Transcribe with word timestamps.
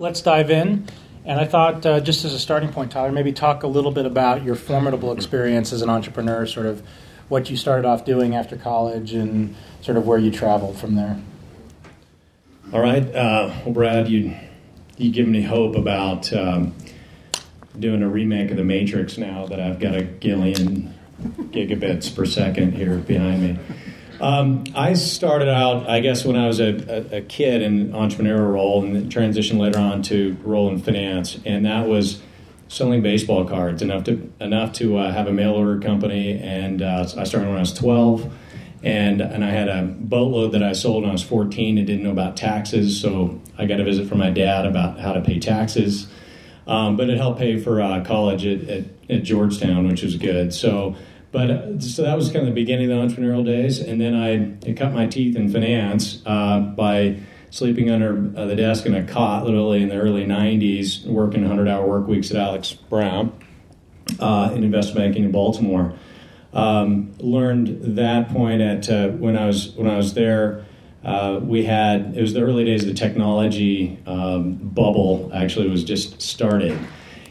let's 0.00 0.22
dive 0.22 0.50
in. 0.50 0.86
And 1.24 1.38
I 1.38 1.44
thought, 1.44 1.84
uh, 1.84 2.00
just 2.00 2.24
as 2.24 2.32
a 2.32 2.38
starting 2.38 2.72
point, 2.72 2.90
Tyler, 2.90 3.12
maybe 3.12 3.32
talk 3.32 3.62
a 3.62 3.66
little 3.66 3.92
bit 3.92 4.06
about 4.06 4.42
your 4.42 4.56
formidable 4.56 5.12
experience 5.12 5.72
as 5.72 5.82
an 5.82 5.90
entrepreneur, 5.90 6.46
sort 6.46 6.66
of 6.66 6.82
what 7.28 7.50
you 7.50 7.56
started 7.56 7.86
off 7.86 8.04
doing 8.04 8.34
after 8.34 8.56
college, 8.56 9.12
and 9.12 9.54
sort 9.82 9.96
of 9.98 10.06
where 10.06 10.18
you 10.18 10.30
traveled 10.30 10.78
from 10.78 10.96
there. 10.96 11.20
All 12.72 12.80
right. 12.80 13.04
Uh, 13.14 13.52
well, 13.64 13.74
Brad, 13.74 14.08
you 14.08 14.34
you 14.96 15.10
give 15.10 15.28
me 15.28 15.42
hope 15.42 15.76
about 15.76 16.32
um, 16.32 16.74
doing 17.78 18.02
a 18.02 18.08
remake 18.08 18.50
of 18.50 18.56
The 18.56 18.64
Matrix 18.64 19.18
now 19.18 19.46
that 19.46 19.60
I've 19.60 19.78
got 19.78 19.94
a 19.94 20.02
gillion 20.02 20.94
gigabits 21.52 22.14
per 22.14 22.24
second 22.24 22.72
here 22.72 22.96
behind 22.96 23.42
me. 23.42 23.58
Um, 24.20 24.64
I 24.74 24.92
started 24.92 25.48
out, 25.48 25.88
I 25.88 26.00
guess, 26.00 26.26
when 26.26 26.36
I 26.36 26.46
was 26.46 26.60
a, 26.60 27.16
a, 27.16 27.20
kid 27.22 27.62
in 27.62 27.92
entrepreneurial 27.92 28.52
role, 28.52 28.84
and 28.84 29.10
transitioned 29.10 29.58
later 29.58 29.78
on 29.78 30.02
to 30.02 30.36
role 30.44 30.68
in 30.68 30.78
finance, 30.78 31.38
and 31.46 31.64
that 31.64 31.88
was 31.88 32.20
selling 32.68 33.02
baseball 33.02 33.46
cards 33.46 33.80
enough 33.80 34.04
to 34.04 34.30
enough 34.38 34.74
to 34.74 34.98
uh, 34.98 35.10
have 35.10 35.26
a 35.26 35.32
mail 35.32 35.52
order 35.52 35.80
company. 35.80 36.38
And 36.38 36.82
uh, 36.82 37.08
I 37.16 37.24
started 37.24 37.48
when 37.48 37.56
I 37.56 37.60
was 37.60 37.72
twelve, 37.72 38.30
and 38.82 39.22
and 39.22 39.42
I 39.42 39.50
had 39.50 39.68
a 39.68 39.84
boatload 39.84 40.52
that 40.52 40.62
I 40.62 40.74
sold 40.74 41.04
when 41.04 41.10
I 41.10 41.14
was 41.14 41.22
fourteen 41.22 41.78
and 41.78 41.86
didn't 41.86 42.02
know 42.02 42.10
about 42.10 42.36
taxes, 42.36 43.00
so 43.00 43.40
I 43.56 43.64
got 43.64 43.80
a 43.80 43.84
visit 43.84 44.06
from 44.06 44.18
my 44.18 44.30
dad 44.30 44.66
about 44.66 45.00
how 45.00 45.14
to 45.14 45.22
pay 45.22 45.38
taxes. 45.38 46.08
Um, 46.66 46.98
but 46.98 47.08
it 47.08 47.16
helped 47.16 47.38
pay 47.38 47.58
for 47.58 47.80
uh, 47.80 48.04
college 48.04 48.44
at, 48.44 48.68
at, 48.68 48.84
at 49.08 49.22
Georgetown, 49.24 49.88
which 49.88 50.02
was 50.02 50.16
good. 50.16 50.52
So 50.52 50.94
but 51.32 51.50
uh, 51.50 51.80
so 51.80 52.02
that 52.02 52.16
was 52.16 52.26
kind 52.26 52.40
of 52.40 52.46
the 52.46 52.60
beginning 52.60 52.90
of 52.90 53.08
the 53.08 53.14
entrepreneurial 53.14 53.44
days, 53.44 53.78
and 53.78 54.00
then 54.00 54.14
I, 54.14 54.68
I 54.68 54.74
cut 54.74 54.92
my 54.92 55.06
teeth 55.06 55.36
in 55.36 55.50
finance 55.50 56.22
uh, 56.26 56.60
by 56.60 57.20
sleeping 57.50 57.90
under 57.90 58.32
uh, 58.36 58.46
the 58.46 58.56
desk 58.56 58.86
in 58.86 58.94
a 58.94 59.04
cot, 59.04 59.44
literally 59.44 59.82
in 59.82 59.88
the 59.88 59.96
early 59.96 60.24
'90s, 60.24 61.06
working 61.06 61.44
100-hour 61.44 61.86
work 61.86 62.08
weeks 62.08 62.30
at 62.30 62.36
Alex 62.36 62.72
Brown 62.72 63.32
uh, 64.18 64.50
in 64.54 64.64
investment 64.64 64.98
banking 64.98 65.24
in 65.24 65.30
Baltimore. 65.30 65.94
Um, 66.52 67.12
learned 67.18 67.96
that 67.96 68.30
point 68.30 68.60
at 68.60 68.88
uh, 68.90 69.10
when 69.10 69.36
I 69.36 69.46
was 69.46 69.70
when 69.76 69.88
I 69.88 69.96
was 69.96 70.14
there. 70.14 70.64
Uh, 71.04 71.40
we 71.42 71.64
had 71.64 72.16
it 72.16 72.20
was 72.20 72.34
the 72.34 72.42
early 72.42 72.64
days 72.64 72.82
of 72.82 72.88
the 72.88 72.94
technology 72.94 73.98
um, 74.06 74.54
bubble. 74.56 75.30
Actually, 75.32 75.68
was 75.68 75.84
just 75.84 76.20
started 76.20 76.76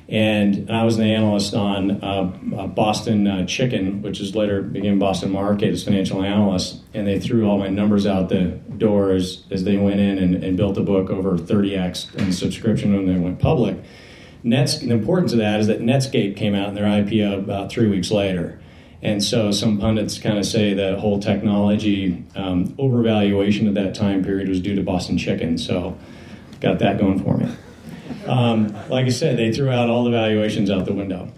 and 0.10 0.72
I 0.72 0.86
was 0.86 0.98
an 0.98 1.06
analyst 1.06 1.54
on 1.54 2.04
uh, 2.04 2.36
uh, 2.58 2.68
Boston 2.68 3.28
uh, 3.28 3.46
Chicken, 3.46 4.02
which 4.02 4.20
is 4.20 4.36
later 4.36 4.64
became 4.64 4.98
Boston 4.98 5.32
Market 5.32 5.70
as 5.70 5.84
financial 5.84 6.24
analyst. 6.24 6.82
And 6.96 7.06
they 7.06 7.20
threw 7.20 7.48
all 7.48 7.60
my 7.60 7.68
numbers 7.68 8.08
out 8.08 8.30
the 8.30 8.60
doors 8.78 9.44
as 9.52 9.66
they 9.66 9.78
went 9.78 10.00
in 10.00 10.18
and, 10.18 10.44
and 10.44 10.58
built 10.58 10.80
a 10.80 10.82
book 10.82 11.12
over 11.12 11.38
30x 11.38 12.16
in 12.16 12.34
subscription 12.34 12.96
when 12.96 13.06
they 13.06 13.20
went 13.20 13.38
public. 13.38 13.78
Nets, 14.42 14.80
the 14.80 14.90
importance 14.90 15.32
of 15.32 15.38
that 15.40 15.60
is 15.60 15.68
that 15.68 15.82
Netscape 15.82 16.36
came 16.36 16.56
out 16.56 16.70
in 16.70 16.76
their 16.76 16.86
IPO 16.86 17.44
about 17.44 17.72
three 17.72 17.88
weeks 17.88 18.10
later. 18.10 18.60
And 19.04 19.24
so 19.24 19.52
some 19.52 19.78
pundits 19.78 20.18
kind 20.18 20.40
of 20.40 20.46
say 20.46 20.74
that 20.74 20.98
whole 20.98 21.20
technology 21.20 22.26
um, 22.36 22.70
overvaluation 22.80 23.68
at 23.68 23.76
that 23.76 23.94
time 23.94 24.24
period 24.24 24.50
was 24.50 24.60
due 24.60 24.74
to 24.74 24.82
Boston 24.82 25.20
Chicken. 25.20 25.60
So 25.60 25.96
got 26.62 26.80
that 26.80 26.98
going 26.98 27.24
for 27.24 27.38
me. 27.38 27.48
Um, 28.26 28.74
like 28.90 29.06
I 29.06 29.10
said, 29.10 29.38
they 29.38 29.52
threw 29.52 29.70
out 29.70 29.90
all 29.90 30.04
the 30.04 30.12
valuations 30.12 30.70
out 30.70 30.86
the 30.86 30.94
window. 30.94 31.32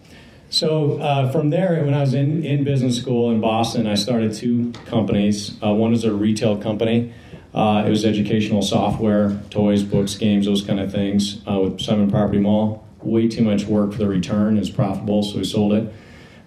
So 0.49 0.99
uh, 0.99 1.31
from 1.31 1.49
there, 1.49 1.81
when 1.85 1.93
I 1.93 2.01
was 2.01 2.13
in, 2.13 2.43
in 2.43 2.65
business 2.65 2.97
school 2.97 3.31
in 3.31 3.39
Boston, 3.39 3.87
I 3.87 3.95
started 3.95 4.33
two 4.33 4.73
companies. 4.85 5.57
Uh, 5.63 5.73
one 5.73 5.91
was 5.91 6.03
a 6.03 6.13
retail 6.13 6.57
company. 6.57 7.13
Uh, 7.53 7.83
it 7.85 7.89
was 7.89 8.03
educational 8.03 8.61
software, 8.61 9.41
toys, 9.49 9.83
books, 9.83 10.15
games, 10.15 10.45
those 10.45 10.61
kind 10.61 10.79
of 10.79 10.91
things 10.91 11.41
uh, 11.49 11.59
with 11.59 11.79
Simon 11.79 12.11
Property 12.11 12.39
Mall. 12.39 12.85
Way 13.01 13.29
too 13.29 13.43
much 13.43 13.63
work 13.63 13.93
for 13.93 13.99
the 13.99 14.07
return. 14.07 14.57
It 14.57 14.59
was 14.59 14.69
profitable, 14.69 15.23
so 15.23 15.37
we 15.37 15.45
sold 15.45 15.73
it. 15.73 15.93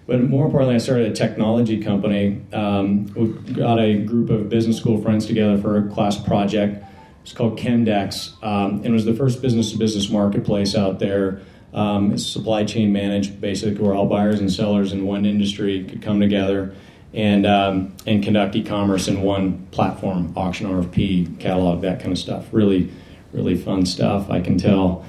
But 0.07 0.21
more 0.21 0.45
importantly, 0.45 0.75
I 0.75 0.77
started 0.77 1.11
a 1.11 1.15
technology 1.15 1.81
company. 1.81 2.41
Um, 2.53 3.07
we 3.15 3.27
got 3.53 3.79
a 3.79 3.97
group 3.97 4.29
of 4.29 4.49
business 4.49 4.77
school 4.77 5.01
friends 5.01 5.25
together 5.25 5.57
for 5.57 5.77
a 5.77 5.89
class 5.89 6.17
project 6.17 6.83
it's 7.25 7.33
called 7.33 7.57
Chemdex, 7.57 8.33
um, 8.43 8.75
and 8.75 8.85
it 8.85 8.91
was 8.91 9.03
the 9.03 9.15
first 9.15 9.41
business-to-business 9.41 10.11
marketplace 10.11 10.75
out 10.75 10.99
there. 10.99 11.41
Um, 11.73 12.11
it's 12.11 12.23
supply 12.23 12.65
chain 12.65 12.93
managed, 12.93 13.41
basically, 13.41 13.83
where 13.83 13.95
all 13.95 14.05
buyers 14.05 14.39
and 14.39 14.53
sellers 14.53 14.93
in 14.93 15.07
one 15.07 15.25
industry 15.25 15.85
could 15.85 16.03
come 16.03 16.19
together 16.19 16.75
and 17.15 17.47
um, 17.47 17.95
and 18.05 18.23
conduct 18.23 18.55
e-commerce 18.55 19.07
in 19.07 19.23
one 19.23 19.65
platform, 19.71 20.33
auction, 20.37 20.67
RFP, 20.67 21.39
catalog, 21.39 21.81
that 21.81 21.99
kind 21.99 22.11
of 22.11 22.19
stuff. 22.19 22.45
Really, 22.51 22.91
really 23.33 23.57
fun 23.57 23.87
stuff. 23.87 24.29
I 24.29 24.39
can 24.39 24.59
tell. 24.59 25.03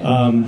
Um, 0.00 0.46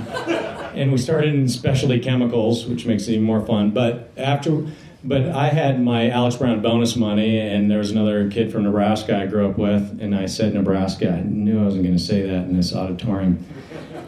and 0.75 0.91
we 0.91 0.97
started 0.97 1.33
in 1.33 1.47
specialty 1.47 1.99
chemicals, 1.99 2.65
which 2.65 2.85
makes 2.85 3.07
it 3.07 3.13
even 3.13 3.23
more 3.23 3.45
fun. 3.45 3.71
But 3.71 4.11
after 4.17 4.65
but 5.03 5.29
I 5.29 5.49
had 5.49 5.81
my 5.81 6.09
Alex 6.09 6.37
Brown 6.37 6.61
bonus 6.61 6.95
money, 6.95 7.39
and 7.39 7.69
there 7.69 7.79
was 7.79 7.91
another 7.91 8.29
kid 8.29 8.51
from 8.51 8.63
Nebraska 8.63 9.17
I 9.17 9.25
grew 9.25 9.49
up 9.49 9.57
with, 9.57 9.99
and 10.01 10.15
I 10.15 10.27
said 10.27 10.53
Nebraska. 10.53 11.11
I 11.11 11.21
knew 11.21 11.59
I 11.59 11.65
wasn't 11.65 11.83
going 11.83 11.97
to 11.97 12.03
say 12.03 12.21
that 12.21 12.45
in 12.45 12.55
this 12.55 12.73
auditorium. 12.73 13.45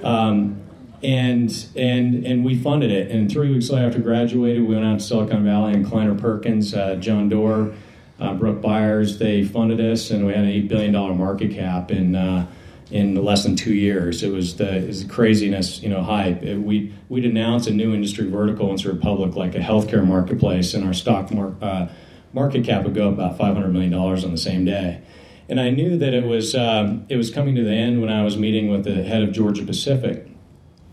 Um, 0.03 0.61
and 1.03 1.67
and 1.75 2.25
and 2.25 2.45
we 2.45 2.57
funded 2.57 2.91
it. 2.91 3.11
And 3.11 3.29
three 3.29 3.51
weeks 3.51 3.69
later, 3.69 3.87
after 3.87 3.99
graduated, 3.99 4.65
we 4.65 4.73
went 4.73 4.85
out 4.85 4.99
to 4.99 5.05
Silicon 5.05 5.43
Valley 5.43 5.73
and 5.73 5.85
Kleiner 5.85 6.15
Perkins, 6.15 6.73
uh, 6.73 6.95
John 6.95 7.29
Doerr, 7.29 7.73
uh, 8.19 8.33
Brook 8.33 8.61
Byers. 8.61 9.19
They 9.19 9.43
funded 9.43 9.81
us, 9.81 10.09
and 10.11 10.25
we 10.25 10.33
had 10.33 10.43
an 10.43 10.49
eight 10.49 10.67
billion 10.67 10.93
dollar 10.93 11.13
market 11.13 11.51
cap. 11.51 11.91
And 11.91 12.15
uh, 12.15 12.45
in 12.91 13.15
less 13.23 13.43
than 13.43 13.55
two 13.55 13.73
years. 13.73 14.21
It 14.23 14.31
was 14.31 14.57
the, 14.57 14.77
it 14.77 14.87
was 14.87 15.03
craziness, 15.05 15.81
you 15.81 15.89
know, 15.89 16.03
hype. 16.03 16.43
It, 16.43 16.57
we 16.57 16.93
we'd 17.09 17.25
announce 17.25 17.67
a 17.67 17.71
new 17.71 17.93
industry 17.93 18.29
vertical 18.29 18.69
into 18.71 18.93
public 18.95 19.35
like 19.35 19.55
a 19.55 19.59
healthcare 19.59 20.05
marketplace, 20.05 20.73
and 20.73 20.85
our 20.85 20.93
stock 20.93 21.31
mar- 21.31 21.55
uh, 21.61 21.87
market 22.33 22.65
cap 22.65 22.83
would 22.83 22.93
go 22.93 23.07
up 23.07 23.15
about 23.15 23.37
five 23.37 23.55
hundred 23.55 23.73
million 23.73 23.91
dollars 23.91 24.23
on 24.23 24.31
the 24.31 24.37
same 24.37 24.65
day. 24.65 25.01
And 25.47 25.59
I 25.59 25.69
knew 25.69 25.97
that 25.97 26.13
it 26.13 26.25
was 26.25 26.55
um, 26.55 27.05
it 27.09 27.17
was 27.17 27.29
coming 27.31 27.55
to 27.55 27.63
the 27.63 27.73
end 27.73 28.01
when 28.01 28.09
I 28.09 28.23
was 28.23 28.37
meeting 28.37 28.69
with 28.69 28.83
the 28.83 29.03
head 29.03 29.23
of 29.23 29.31
Georgia 29.31 29.63
Pacific. 29.63 30.27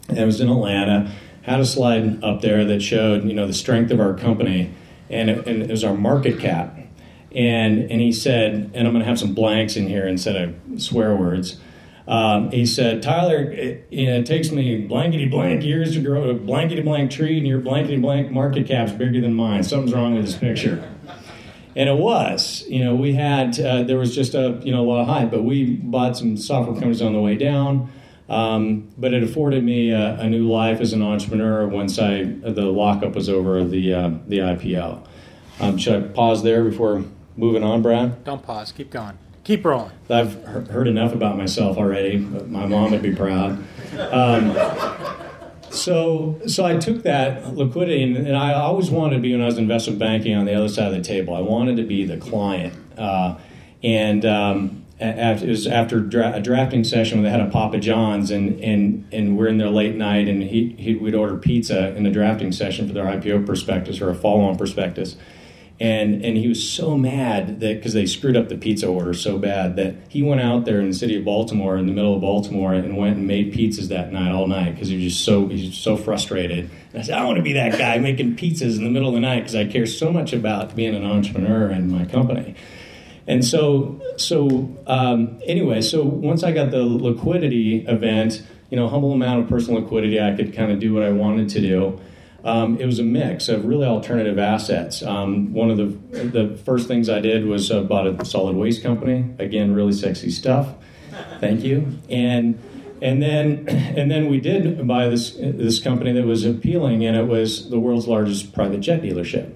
And 0.09 0.19
I 0.19 0.25
was 0.25 0.41
in 0.41 0.49
Atlanta. 0.49 1.13
Had 1.43 1.59
a 1.59 1.67
slide 1.67 2.23
up 2.23 2.41
there 2.41 2.65
that 2.67 2.81
showed 2.81 3.25
you 3.25 3.35
know 3.35 3.47
the 3.47 3.53
strength 3.55 3.91
of 3.91 3.99
our 3.99 4.15
company, 4.15 4.73
and 5.11 5.29
it, 5.29 5.47
and 5.47 5.63
it 5.63 5.71
was 5.71 5.85
our 5.85 5.95
market 5.95 6.39
cap. 6.39 6.79
And 7.35 7.91
and 7.91 8.01
he 8.01 8.13
said, 8.13 8.71
and 8.75 8.87
I'm 8.87 8.93
going 8.93 9.03
to 9.03 9.09
have 9.09 9.19
some 9.19 9.35
blanks 9.35 9.77
in 9.77 9.89
here 9.89 10.07
instead 10.07 10.37
of 10.37 10.81
swear 10.81 11.17
words. 11.17 11.59
Um, 12.07 12.51
he 12.51 12.67
said, 12.67 13.03
Tyler, 13.03 13.43
it, 13.43 13.87
you 13.91 14.07
know, 14.07 14.19
it 14.19 14.27
takes 14.27 14.51
me 14.51 14.87
blankety 14.87 15.27
blank 15.27 15.63
years 15.63 15.95
to 15.95 16.01
grow 16.01 16.31
a 16.31 16.35
blankety 16.35 16.83
blank 16.83 17.11
tree, 17.11 17.39
and 17.39 17.47
your 17.47 17.61
blankety 17.61 17.99
blank 17.99 18.31
market 18.31 18.67
cap's 18.67 18.93
bigger 18.93 19.21
than 19.21 19.35
mine. 19.35 19.63
Something's 19.63 19.95
wrong 19.95 20.15
with 20.15 20.25
this 20.25 20.37
picture. 20.37 20.89
And 21.75 21.89
it 21.89 21.97
was, 21.97 22.65
you 22.69 22.85
know, 22.85 22.95
we 22.95 23.15
had, 23.15 23.59
uh, 23.59 23.83
there 23.85 23.97
was 23.97 24.15
just 24.15 24.35
a, 24.35 24.61
you 24.63 24.73
know, 24.73 24.83
a 24.83 24.87
lot 24.87 25.01
of 25.03 25.07
hype, 25.07 25.31
but 25.31 25.43
we 25.43 25.77
bought 25.77 26.17
some 26.17 26.37
software 26.37 26.75
companies 26.75 27.01
on 27.01 27.15
the 27.15 27.21
way 27.21 27.37
down. 27.37 27.91
Um, 28.29 28.91
but 28.99 29.15
it 29.15 29.23
afforded 29.23 29.65
me 29.65 29.91
a, 29.91 30.19
a, 30.21 30.29
new 30.29 30.49
life 30.51 30.81
as 30.81 30.93
an 30.93 31.03
entrepreneur 31.03 31.67
once 31.67 31.99
I, 31.99 32.23
the 32.23 32.63
lockup 32.63 33.15
was 33.15 33.29
over 33.29 33.63
the, 33.65 33.93
uh, 33.93 34.11
the 34.27 34.39
IPO. 34.39 35.07
Um, 35.61 35.77
should 35.77 36.03
I 36.03 36.09
pause 36.09 36.43
there 36.43 36.65
before 36.65 37.05
moving 37.37 37.63
on, 37.63 37.83
Brad? 37.83 38.25
Don't 38.25 38.43
pause, 38.43 38.73
keep 38.73 38.91
going. 38.91 39.19
Keep 39.45 39.65
rolling. 39.65 39.91
I've 40.09 40.45
heard 40.45 40.87
enough 40.87 41.13
about 41.13 41.37
myself 41.37 41.77
already. 41.77 42.19
my 42.19 42.67
mom 42.67 42.93
would 42.93 43.03
be 43.03 43.15
proud. 43.15 43.65
Um, 43.99 44.57
so, 45.71 46.41
so 46.47 46.65
I 46.65 46.77
took 46.77 47.03
that 47.03 47.57
liquidity, 47.57 48.03
and, 48.05 48.17
and, 48.17 48.37
I 48.37 48.53
always 48.53 48.91
wanted 48.91 49.17
to 49.17 49.23
be 49.23 49.33
when 49.33 49.43
I 49.43 49.47
was 49.47 49.59
investment 49.59 49.99
banking 49.99 50.37
on 50.37 50.45
the 50.45 50.55
other 50.55 50.69
side 50.69 50.89
of 50.89 50.93
the 50.93 51.03
table. 51.03 51.35
I 51.35 51.41
wanted 51.41 51.77
to 51.79 51.83
be 51.83 52.05
the 52.05 52.19
client, 52.19 52.75
uh, 52.97 53.39
and 53.83 54.25
um, 54.25 54.85
after, 55.01 55.47
it 55.47 55.49
was 55.49 55.67
after 55.67 55.99
dra- 55.99 56.35
a 56.35 56.41
drafting 56.41 56.85
session 56.85 57.19
when 57.19 57.25
they 57.25 57.31
had 57.31 57.41
a 57.41 57.51
Papa 57.51 57.79
John's, 57.79 58.31
and 58.31 58.61
and 58.61 59.09
and 59.13 59.37
we're 59.37 59.49
in 59.49 59.59
there 59.59 59.71
late 59.71 59.97
night, 59.97 60.29
and 60.29 60.43
he, 60.43 60.77
he 60.79 60.95
we'd 60.95 61.15
order 61.15 61.37
pizza 61.37 61.95
in 61.97 62.05
the 62.05 62.11
drafting 62.11 62.53
session 62.53 62.87
for 62.87 62.93
their 62.93 63.07
IPO 63.07 63.47
prospectus 63.47 64.01
or 64.01 64.11
a 64.11 64.15
follow-on 64.15 64.57
prospectus 64.57 65.17
and 65.83 66.25
and 66.25 66.37
he 66.37 66.47
was 66.47 66.71
so 66.71 66.97
mad 66.97 67.59
that 67.59 67.75
because 67.75 67.93
they 67.93 68.07
screwed 68.07 68.37
up 68.37 68.49
the 68.49 68.57
pizza 68.57 68.87
order 68.87 69.13
so 69.13 69.37
bad 69.37 69.75
that 69.75 69.97
he 70.09 70.23
went 70.23 70.41
out 70.41 70.65
there 70.65 70.79
in 70.79 70.87
the 70.87 70.95
city 70.95 71.19
of 71.19 71.25
Baltimore 71.25 71.77
in 71.77 71.87
the 71.87 71.93
middle 71.93 72.15
of 72.15 72.21
Baltimore 72.21 72.73
and 72.73 72.97
went 72.97 73.17
and 73.17 73.27
made 73.27 73.53
pizzas 73.53 73.89
that 73.89 74.13
night 74.13 74.31
all 74.31 74.47
night 74.47 74.77
because 74.77 74.89
he 74.89 74.95
was 74.95 75.13
just 75.13 75.25
so 75.25 75.49
he's 75.49 75.77
so 75.77 75.97
frustrated. 75.97 76.71
And 76.93 77.03
I 77.03 77.03
said 77.03 77.19
I 77.19 77.25
want 77.25 77.39
to 77.39 77.43
be 77.43 77.55
that 77.55 77.77
guy 77.77 77.99
making 77.99 78.37
pizzas 78.37 78.79
in 78.79 78.85
the 78.85 78.91
middle 78.91 79.09
of 79.09 79.15
the 79.15 79.21
night 79.21 79.41
because 79.41 79.57
I 79.57 79.67
care 79.67 79.85
so 79.87 80.13
much 80.13 80.33
about 80.33 80.77
being 80.77 80.95
an 80.95 81.05
entrepreneur 81.05 81.67
and 81.67 81.91
my 81.91 82.05
company. 82.05 82.55
And 83.27 83.45
so 83.45 84.01
so 84.19 84.77
um, 84.87 85.41
anyway, 85.45 85.81
so 85.81 86.05
once 86.05 86.45
I 86.45 86.53
got 86.53 86.71
the 86.71 86.85
liquidity 86.85 87.85
event, 87.87 88.41
you 88.71 88.77
know, 88.77 88.89
humble 88.89 89.13
amount 89.13 89.43
of 89.43 89.49
personal 89.49 89.81
liquidity, 89.81 90.21
I 90.21 90.37
could 90.37 90.55
kind 90.55 90.71
of 90.71 90.79
do 90.79 90.95
what 90.95 91.03
I 91.03 91.11
wanted 91.11 91.49
to 91.49 91.61
do. 91.61 92.01
Um, 92.45 92.79
it 92.79 92.87
was 92.87 92.99
a 92.99 93.05
mix 93.05 93.49
of 93.49 93.65
really 93.65 93.87
alternative 93.87 94.39
assets. 94.39 95.03
Um, 95.03 95.53
one 95.53 95.71
of 95.71 95.77
the 95.77 95.87
the 96.13 96.57
first 96.65 96.89
things 96.89 97.09
I 97.09 97.21
did 97.21 97.47
was 97.47 97.71
uh, 97.71 97.83
bought 97.83 98.07
a 98.07 98.25
solid 98.25 98.57
waste 98.57 98.83
company. 98.83 99.33
Again, 99.39 99.75
really 99.75 99.93
sexy 99.93 100.31
stuff. 100.31 100.75
Thank 101.41 101.63
you. 101.63 101.99
And 102.09 102.59
and 103.01 103.23
then 103.23 103.69
and 103.69 104.11
then 104.11 104.29
we 104.29 104.41
did 104.41 104.87
buy 104.87 105.09
this 105.09 105.37
this 105.39 105.79
company 105.81 106.13
that 106.13 106.27
was 106.27 106.45
appealing, 106.45 107.05
and 107.05 107.17
it 107.17 107.27
was 107.27 107.71
the 107.71 107.79
world's 107.79 108.09
largest 108.09 108.53
private 108.53 108.81
jet 108.81 109.03
dealership 109.03 109.55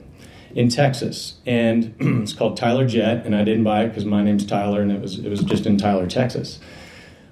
in 0.54 0.68
Texas, 0.68 1.34
and 1.44 1.94
it's 2.00 2.32
called 2.32 2.56
Tyler 2.56 2.86
Jet, 2.86 3.26
and 3.26 3.34
I 3.34 3.44
didn't 3.44 3.64
buy 3.64 3.84
it 3.84 3.88
because 3.88 4.04
my 4.04 4.22
name's 4.22 4.46
Tyler, 4.46 4.80
and 4.80 4.92
it 4.92 5.00
was 5.00 5.18
it 5.18 5.28
was 5.28 5.42
just 5.42 5.66
in 5.66 5.76
Tyler, 5.76 6.06
Texas, 6.06 6.60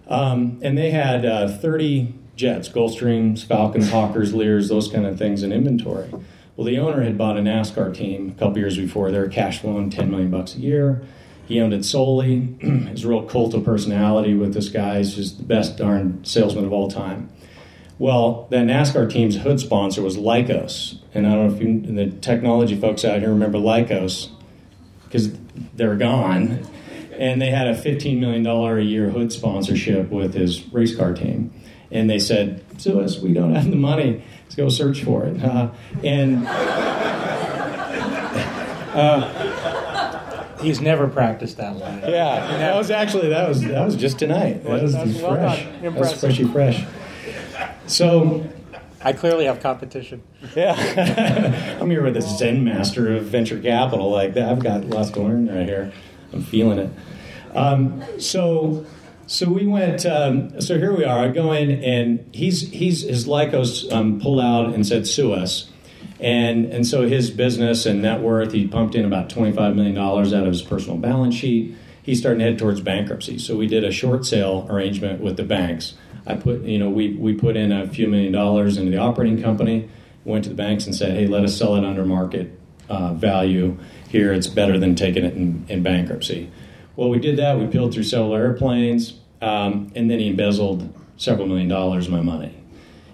um, 0.08 0.58
and 0.62 0.76
they 0.76 0.90
had 0.90 1.24
uh, 1.24 1.48
30 1.48 2.14
jets, 2.36 2.68
Gulfstreams, 2.68 3.44
Falcons, 3.44 3.90
Hawkers, 3.90 4.34
Lears, 4.34 4.68
those 4.68 4.90
kind 4.90 5.06
of 5.06 5.18
things 5.18 5.42
in 5.42 5.52
inventory. 5.52 6.10
Well, 6.56 6.66
the 6.66 6.78
owner 6.78 7.02
had 7.02 7.18
bought 7.18 7.36
a 7.36 7.40
NASCAR 7.40 7.94
team 7.94 8.34
a 8.36 8.38
couple 8.38 8.58
years 8.58 8.76
before. 8.76 9.10
They 9.10 9.18
were 9.18 9.28
cash 9.28 9.60
flowing 9.60 9.90
10 9.90 10.10
million 10.10 10.30
bucks 10.30 10.54
a 10.54 10.60
year. 10.60 11.02
He 11.46 11.60
owned 11.60 11.74
it 11.74 11.84
solely. 11.84 12.40
His 12.60 13.04
real 13.04 13.22
cult 13.22 13.54
of 13.54 13.64
personality 13.64 14.34
with 14.34 14.54
this 14.54 14.68
guy. 14.68 14.98
He's 14.98 15.14
just 15.14 15.38
the 15.38 15.44
best 15.44 15.76
darn 15.76 16.24
salesman 16.24 16.64
of 16.64 16.72
all 16.72 16.90
time. 16.90 17.28
Well, 17.98 18.48
that 18.50 18.66
NASCAR 18.66 19.10
team's 19.10 19.36
hood 19.36 19.60
sponsor 19.60 20.02
was 20.02 20.16
Lycos, 20.16 20.98
and 21.12 21.26
I 21.26 21.34
don't 21.34 21.48
know 21.48 21.54
if 21.54 21.62
you, 21.62 21.94
the 21.94 22.10
technology 22.10 22.74
folks 22.74 23.04
out 23.04 23.20
here 23.20 23.28
remember 23.28 23.58
Lycos 23.58 24.30
because 25.04 25.32
they're 25.74 25.96
gone. 25.96 26.66
And 27.16 27.40
they 27.40 27.50
had 27.50 27.68
a 27.68 27.74
$15 27.74 28.18
million 28.18 28.44
a 28.44 28.80
year 28.80 29.10
hood 29.10 29.32
sponsorship 29.32 30.10
with 30.10 30.34
his 30.34 30.66
race 30.72 30.96
car 30.96 31.14
team. 31.14 31.52
And 31.94 32.10
they 32.10 32.18
said, 32.18 32.62
"Sue 32.76 33.00
us, 33.00 33.18
we 33.20 33.32
don't 33.32 33.54
have 33.54 33.70
the 33.70 33.76
money. 33.76 34.22
Let's 34.42 34.54
go 34.56 34.68
search 34.68 35.02
for 35.02 35.24
it." 35.24 35.42
Uh, 35.42 35.70
and 36.02 36.46
uh, 38.94 40.44
he's 40.60 40.80
never 40.80 41.08
practiced 41.08 41.56
that 41.58 41.76
line. 41.76 42.00
Yeah, 42.00 42.58
that 42.58 42.74
was 42.76 42.90
actually 42.90 43.28
that 43.28 43.48
was 43.48 43.62
that 43.62 43.84
was 43.84 43.96
just 43.96 44.18
tonight. 44.18 44.64
That 44.64 44.82
was 44.82 44.92
That's 44.92 45.16
well 45.20 45.34
fresh. 45.36 45.62
done. 45.62 45.82
That 45.82 45.94
was 45.94 46.12
freshy 46.20 46.44
fresh. 46.44 46.84
So 47.86 48.44
I 49.02 49.12
clearly 49.12 49.44
have 49.44 49.60
competition. 49.60 50.22
yeah, 50.56 51.78
I'm 51.80 51.90
here 51.90 52.02
with 52.02 52.16
a 52.16 52.22
Zen 52.22 52.64
master 52.64 53.14
of 53.14 53.24
venture 53.24 53.60
capital. 53.60 54.10
Like 54.10 54.34
that, 54.34 54.48
I've 54.48 54.62
got 54.62 54.84
lots 54.86 55.10
to 55.10 55.20
learn 55.20 55.46
right 55.46 55.66
here. 55.66 55.92
I'm 56.32 56.42
feeling 56.42 56.78
it. 56.78 56.90
Um, 57.54 58.02
so, 58.18 58.84
so 59.26 59.48
we 59.48 59.66
went. 59.66 60.04
Um, 60.06 60.60
so 60.60 60.78
here 60.78 60.96
we 60.96 61.04
are. 61.04 61.18
I 61.18 61.28
go 61.28 61.52
in, 61.52 61.70
and 61.82 62.28
he's 62.32 62.68
he's 62.70 63.02
his 63.02 63.26
Lycos 63.26 63.90
um, 63.92 64.20
pulled 64.20 64.40
out 64.40 64.74
and 64.74 64.86
said, 64.86 65.06
"Sue 65.06 65.32
us." 65.32 65.70
And 66.20 66.66
and 66.66 66.86
so 66.86 67.08
his 67.08 67.30
business 67.30 67.86
and 67.86 68.02
net 68.02 68.20
worth, 68.20 68.52
he 68.52 68.66
pumped 68.66 68.94
in 68.94 69.04
about 69.04 69.30
twenty 69.30 69.52
five 69.52 69.74
million 69.74 69.94
dollars 69.94 70.32
out 70.32 70.44
of 70.44 70.52
his 70.52 70.62
personal 70.62 70.96
balance 70.98 71.34
sheet. 71.34 71.74
He's 72.02 72.18
starting 72.18 72.40
to 72.40 72.44
head 72.44 72.58
towards 72.58 72.80
bankruptcy. 72.80 73.38
So 73.38 73.56
we 73.56 73.66
did 73.66 73.82
a 73.82 73.90
short 73.90 74.26
sale 74.26 74.66
arrangement 74.68 75.20
with 75.20 75.36
the 75.36 75.42
banks. 75.42 75.94
I 76.26 76.34
put, 76.34 76.62
you 76.62 76.78
know, 76.78 76.90
we 76.90 77.14
we 77.14 77.34
put 77.34 77.56
in 77.56 77.72
a 77.72 77.88
few 77.88 78.08
million 78.08 78.32
dollars 78.32 78.76
into 78.76 78.90
the 78.90 78.98
operating 78.98 79.42
company. 79.42 79.88
Went 80.24 80.44
to 80.44 80.50
the 80.50 80.56
banks 80.56 80.86
and 80.86 80.94
said, 80.94 81.16
"Hey, 81.16 81.26
let 81.26 81.44
us 81.44 81.56
sell 81.56 81.74
it 81.76 81.84
under 81.84 82.04
market 82.04 82.58
uh, 82.88 83.14
value. 83.14 83.78
Here, 84.08 84.32
it's 84.32 84.46
better 84.46 84.78
than 84.78 84.94
taking 84.94 85.24
it 85.24 85.34
in, 85.34 85.64
in 85.68 85.82
bankruptcy." 85.82 86.50
Well, 86.96 87.08
we 87.08 87.18
did 87.18 87.38
that. 87.38 87.58
We 87.58 87.66
peeled 87.66 87.94
through 87.94 88.04
several 88.04 88.34
airplanes, 88.34 89.14
um, 89.40 89.90
and 89.94 90.10
then 90.10 90.18
he 90.18 90.28
embezzled 90.28 90.92
several 91.16 91.46
million 91.46 91.68
dollars 91.68 92.06
of 92.06 92.12
my 92.12 92.20
money. 92.20 92.54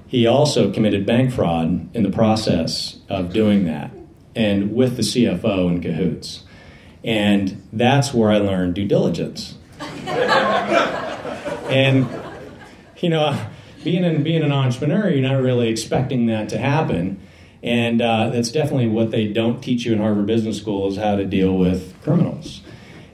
He 0.06 0.27
also 0.27 0.73
committed 0.73 1.06
bank 1.06 1.32
fraud 1.32 1.94
in 1.94 2.03
the 2.03 2.11
process 2.11 2.99
of 3.09 3.32
doing 3.32 3.65
that, 3.67 3.91
and 4.35 4.75
with 4.75 4.97
the 4.97 5.03
CFO 5.03 5.69
in 5.69 5.81
cahoots. 5.81 6.44
And 7.03 7.62
that's 7.73 8.12
where 8.12 8.31
I 8.31 8.38
learned 8.38 8.75
due 8.75 8.87
diligence. 8.87 9.55
and 9.81 12.09
you 12.99 13.09
know, 13.09 13.47
being 13.82 14.05
an, 14.05 14.23
being 14.23 14.43
an 14.43 14.53
entrepreneur, 14.53 15.09
you're 15.09 15.29
not 15.29 15.41
really 15.41 15.69
expecting 15.69 16.27
that 16.27 16.50
to 16.50 16.59
happen. 16.59 17.21
And 17.62 18.00
uh, 18.00 18.31
that's 18.31 18.50
definitely 18.50 18.88
what 18.88 19.11
they 19.11 19.27
don't 19.27 19.62
teach 19.62 19.85
you 19.85 19.93
in 19.93 19.99
Harvard 19.99 20.27
Business 20.27 20.59
School 20.59 20.88
is 20.88 20.97
how 20.97 21.17
to 21.17 21.25
deal 21.25 21.56
with 21.56 21.94
criminals. 22.03 22.62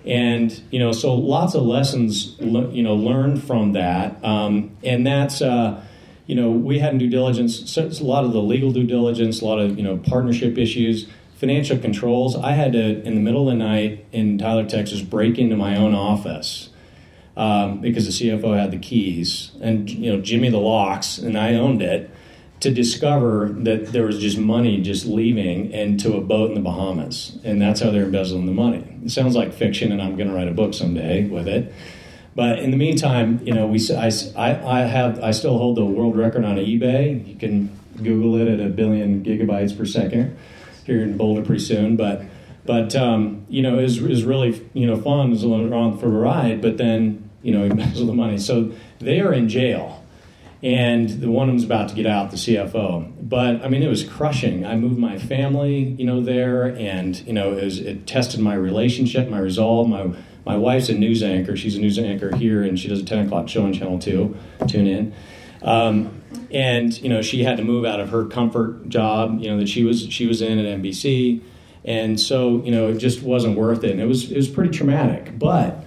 And 0.07 0.59
you 0.71 0.79
know, 0.79 0.93
so 0.93 1.15
lots 1.15 1.55
of 1.55 1.63
lessons 1.63 2.37
you 2.39 2.83
know 2.83 2.95
learned 2.95 3.43
from 3.43 3.73
that. 3.73 4.23
Um, 4.25 4.77
and 4.85 5.07
that's 5.07 5.43
uh, 5.43 5.83
you 6.27 6.35
know 6.35 6.51
we 6.51 6.79
had 6.79 6.93
in 6.93 6.99
due 6.99 7.11
diligence 7.11 7.77
a 7.77 8.05
lot 8.05 8.25
of 8.25 8.33
the 8.33 8.41
legal 8.41 8.71
due 8.73 8.87
diligence, 8.87 9.41
a 9.41 9.45
lot 9.45 9.59
of 9.59 9.77
you 9.77 9.83
know 9.83 9.97
partnership 9.97 10.59
issues, 10.59 11.09
financial 11.37 11.79
controls. 11.79 12.37
I 12.37 12.53
had 12.53 12.73
to 12.73 13.03
in 13.03 13.15
the 13.15 13.21
middle 13.21 13.49
of 13.49 13.59
the 13.59 13.65
night 13.65 14.07
in 14.13 14.39
Tyler, 14.39 14.65
Texas, 14.65 15.03
break 15.03 15.39
into 15.39 15.57
my 15.57 15.77
own 15.77 15.95
office 15.95 16.71
um, 17.37 17.81
because 17.81 18.07
the 18.07 18.31
CFO 18.31 18.59
had 18.59 18.71
the 18.71 18.79
keys 18.79 19.51
and 19.61 19.89
you 19.91 20.13
know 20.13 20.21
Jimmy 20.21 20.51
the 20.51 20.59
locks, 20.59 21.19
and 21.19 21.37
I 21.39 21.55
owned 21.55 21.83
it. 21.83 22.11
To 22.61 22.71
discover 22.71 23.51
that 23.61 23.93
there 23.93 24.05
was 24.05 24.19
just 24.19 24.39
money 24.39 24.81
just 24.81 25.05
leaving 25.05 25.71
into 25.73 26.17
a 26.17 26.21
boat 26.23 26.49
in 26.49 26.55
the 26.55 26.63
Bahamas, 26.63 27.39
and 27.45 27.61
that's 27.61 27.81
how 27.81 27.91
they're 27.91 28.05
embezzling 28.05 28.47
the 28.47 28.53
money. 28.53 28.85
It 29.05 29.11
sounds 29.11 29.37
like 29.37 29.53
fiction, 29.53 29.93
and 29.93 30.01
I'm 30.01 30.17
going 30.17 30.29
to 30.29 30.35
write 30.35 30.49
a 30.49 30.53
book 30.53 30.73
someday 30.73 31.27
with 31.27 31.49
it. 31.49 31.73
But 32.35 32.59
in 32.59 32.71
the 32.71 32.77
meantime, 32.77 33.41
you 33.45 33.53
know, 33.53 33.67
we 33.67 33.81
I, 33.91 34.11
I 34.37 34.81
have 34.81 35.23
I 35.23 35.31
still 35.31 35.57
hold 35.59 35.77
the 35.77 35.85
world 35.85 36.17
record 36.17 36.45
on 36.45 36.57
eBay. 36.57 37.27
You 37.27 37.35
can 37.35 37.79
Google 37.97 38.37
it 38.37 38.49
at 38.49 38.61
a 38.61 38.69
billion 38.69 39.25
gigabytes 39.25 39.77
per 39.77 39.87
second 39.87 40.37
here 40.85 41.03
in 41.03 41.17
Boulder 41.17 41.43
pretty 41.43 41.63
soon. 41.63 41.97
But 41.97 42.23
but 42.67 42.95
um, 42.95 43.47
you 43.49 43.63
know, 43.63 43.79
is 43.79 44.03
is 44.03 44.25
really 44.25 44.63
you 44.75 44.87
know 44.87 45.01
fun. 45.01 45.29
It 45.29 45.31
was 45.31 45.45
on 45.45 45.99
for 45.99 46.07
a 46.07 46.11
ride, 46.11 46.61
but 46.61 46.77
then 46.77 47.31
you 47.43 47.53
know 47.53 47.65
embezzle 47.71 48.07
the 48.07 48.15
money. 48.15 48.39
So 48.39 48.73
they 48.99 49.21
are 49.21 49.33
in 49.33 49.49
jail, 49.49 50.05
and 50.63 51.09
the 51.09 51.31
one 51.31 51.49
them's 51.49 51.65
about 51.65 51.89
to 51.91 51.95
get 51.95 52.07
out, 52.07 52.31
the 52.31 52.37
CFO. 52.37 53.13
But 53.21 53.65
I 53.65 53.69
mean, 53.69 53.83
it 53.83 53.89
was 53.89 54.05
crushing. 54.05 54.65
I 54.65 54.77
moved 54.77 54.99
my 54.99 55.19
family, 55.19 55.95
you 55.99 56.05
know, 56.05 56.23
there, 56.23 56.65
and 56.65 57.19
you 57.27 57.33
know, 57.33 57.53
it, 57.53 57.65
was, 57.65 57.79
it 57.79 58.07
tested 58.07 58.41
my 58.41 58.55
relationship, 58.55 59.29
my 59.29 59.39
resolve. 59.39 59.89
My 59.89 60.13
my 60.45 60.57
wife's 60.57 60.89
a 60.89 60.95
news 60.95 61.23
anchor. 61.23 61.57
She's 61.57 61.77
a 61.77 61.81
news 61.81 61.99
anchor 61.99 62.35
here, 62.37 62.63
and 62.63 62.79
she 62.79 62.89
does 62.89 63.01
a 63.01 63.05
ten 63.05 63.27
o'clock 63.27 63.49
show 63.49 63.65
on 63.65 63.73
Channel 63.73 63.99
Two. 63.99 64.37
Tune 64.67 64.87
in. 64.87 65.15
Um, 65.63 66.23
and 66.51 66.99
you 67.01 67.09
know, 67.09 67.23
she 67.23 67.43
had 67.43 67.57
to 67.59 67.65
move 67.65 67.85
out 67.85 68.01
of 68.01 68.11
her 68.11 68.25
comfort 68.25 68.89
job, 68.89 69.41
you 69.41 69.51
know, 69.51 69.59
that 69.59 69.69
she 69.69 69.85
was 69.85 70.03
she 70.03 70.27
was 70.27 70.41
in 70.41 70.59
at 70.59 70.81
NBC, 70.81 71.43
and 71.85 72.19
so 72.19 72.63
you 72.65 72.71
know, 72.71 72.89
it 72.89 72.99
just 72.99 73.23
wasn't 73.23 73.59
worth 73.59 73.85
it. 73.85 73.91
And 73.91 74.01
it 74.01 74.07
was 74.07 74.31
it 74.31 74.37
was 74.37 74.49
pretty 74.49 74.71
traumatic, 74.71 75.39
but 75.39 75.86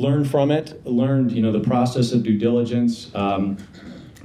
learned 0.00 0.30
from 0.30 0.50
it. 0.50 0.84
Learned 0.86 1.32
you 1.32 1.42
know 1.42 1.52
the 1.52 1.60
process 1.60 2.12
of 2.12 2.22
due 2.22 2.38
diligence. 2.38 3.14
Um, 3.14 3.58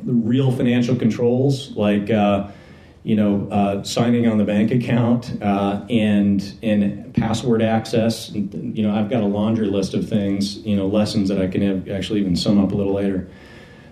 the 0.03 0.13
real 0.13 0.51
financial 0.51 0.95
controls 0.95 1.71
like 1.75 2.09
uh, 2.09 2.49
you 3.03 3.15
know 3.15 3.47
uh, 3.49 3.83
signing 3.83 4.27
on 4.27 4.37
the 4.37 4.43
bank 4.43 4.71
account 4.71 5.41
uh, 5.41 5.85
and 5.89 6.57
and 6.61 7.13
password 7.13 7.61
access 7.61 8.31
you 8.31 8.83
know 8.83 8.93
I've 8.93 9.09
got 9.09 9.23
a 9.23 9.27
laundry 9.27 9.67
list 9.67 9.93
of 9.93 10.07
things 10.07 10.57
you 10.57 10.75
know 10.75 10.87
lessons 10.87 11.29
that 11.29 11.39
I 11.39 11.47
can 11.47 11.61
have, 11.61 11.89
actually 11.89 12.19
even 12.19 12.35
sum 12.35 12.63
up 12.63 12.71
a 12.71 12.75
little 12.75 12.93
later 12.93 13.27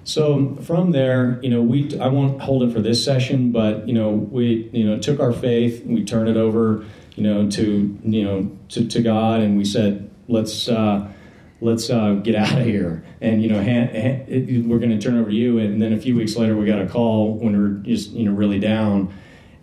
so 0.03 0.55
from 0.55 0.91
there 0.91 1.39
you 1.41 1.49
know 1.49 1.61
we 1.61 1.97
I 1.99 2.07
won't 2.07 2.41
hold 2.41 2.63
it 2.63 2.73
for 2.73 2.81
this 2.81 3.03
session 3.03 3.51
but 3.51 3.87
you 3.87 3.93
know 3.93 4.09
we 4.09 4.69
you 4.73 4.85
know 4.85 4.99
took 4.99 5.19
our 5.19 5.31
faith 5.31 5.85
we 5.85 6.03
turned 6.03 6.29
it 6.29 6.37
over 6.37 6.85
you 7.15 7.23
know 7.23 7.49
to 7.51 7.99
you 8.03 8.23
know 8.23 8.51
to, 8.69 8.87
to 8.87 9.01
God 9.01 9.41
and 9.41 9.57
we 9.57 9.65
said 9.65 10.09
let's 10.27 10.67
uh, 10.67 11.07
let's 11.63 11.89
uh, 11.89 12.13
get 12.15 12.35
out 12.35 12.59
of 12.59 12.65
here. 12.65 13.03
And 13.21 13.41
you 13.41 13.49
know, 13.49 13.61
hand, 13.61 13.89
hand, 13.91 14.69
we're 14.69 14.79
going 14.79 14.97
to 14.97 14.99
turn 14.99 15.17
over 15.17 15.29
to 15.29 15.35
you. 15.35 15.59
And 15.59 15.81
then 15.81 15.93
a 15.93 15.99
few 15.99 16.15
weeks 16.15 16.35
later, 16.35 16.55
we 16.55 16.65
got 16.65 16.81
a 16.81 16.87
call 16.87 17.33
when 17.33 17.57
we 17.57 17.63
are 17.63 17.73
just 17.79 18.11
you 18.11 18.25
know 18.25 18.33
really 18.33 18.59
down 18.59 19.13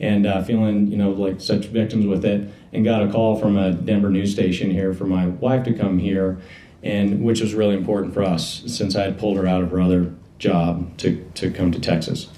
and 0.00 0.26
uh, 0.26 0.42
feeling 0.42 0.86
you 0.86 0.96
know 0.96 1.10
like 1.10 1.40
such 1.40 1.66
victims 1.66 2.06
with 2.06 2.24
it, 2.24 2.48
and 2.72 2.84
got 2.84 3.02
a 3.02 3.12
call 3.12 3.36
from 3.36 3.56
a 3.56 3.72
Denver 3.72 4.10
news 4.10 4.32
station 4.32 4.70
here 4.70 4.94
for 4.94 5.04
my 5.04 5.26
wife 5.26 5.64
to 5.64 5.74
come 5.74 5.98
here, 5.98 6.38
and 6.82 7.22
which 7.22 7.40
was 7.40 7.54
really 7.54 7.76
important 7.76 8.14
for 8.14 8.22
us 8.22 8.62
since 8.66 8.96
I 8.96 9.02
had 9.02 9.18
pulled 9.18 9.36
her 9.36 9.46
out 9.46 9.62
of 9.62 9.70
her 9.70 9.80
other 9.80 10.12
job 10.38 10.96
to 10.98 11.22
to 11.34 11.50
come 11.50 11.70
to 11.72 11.80
Texas. 11.80 12.28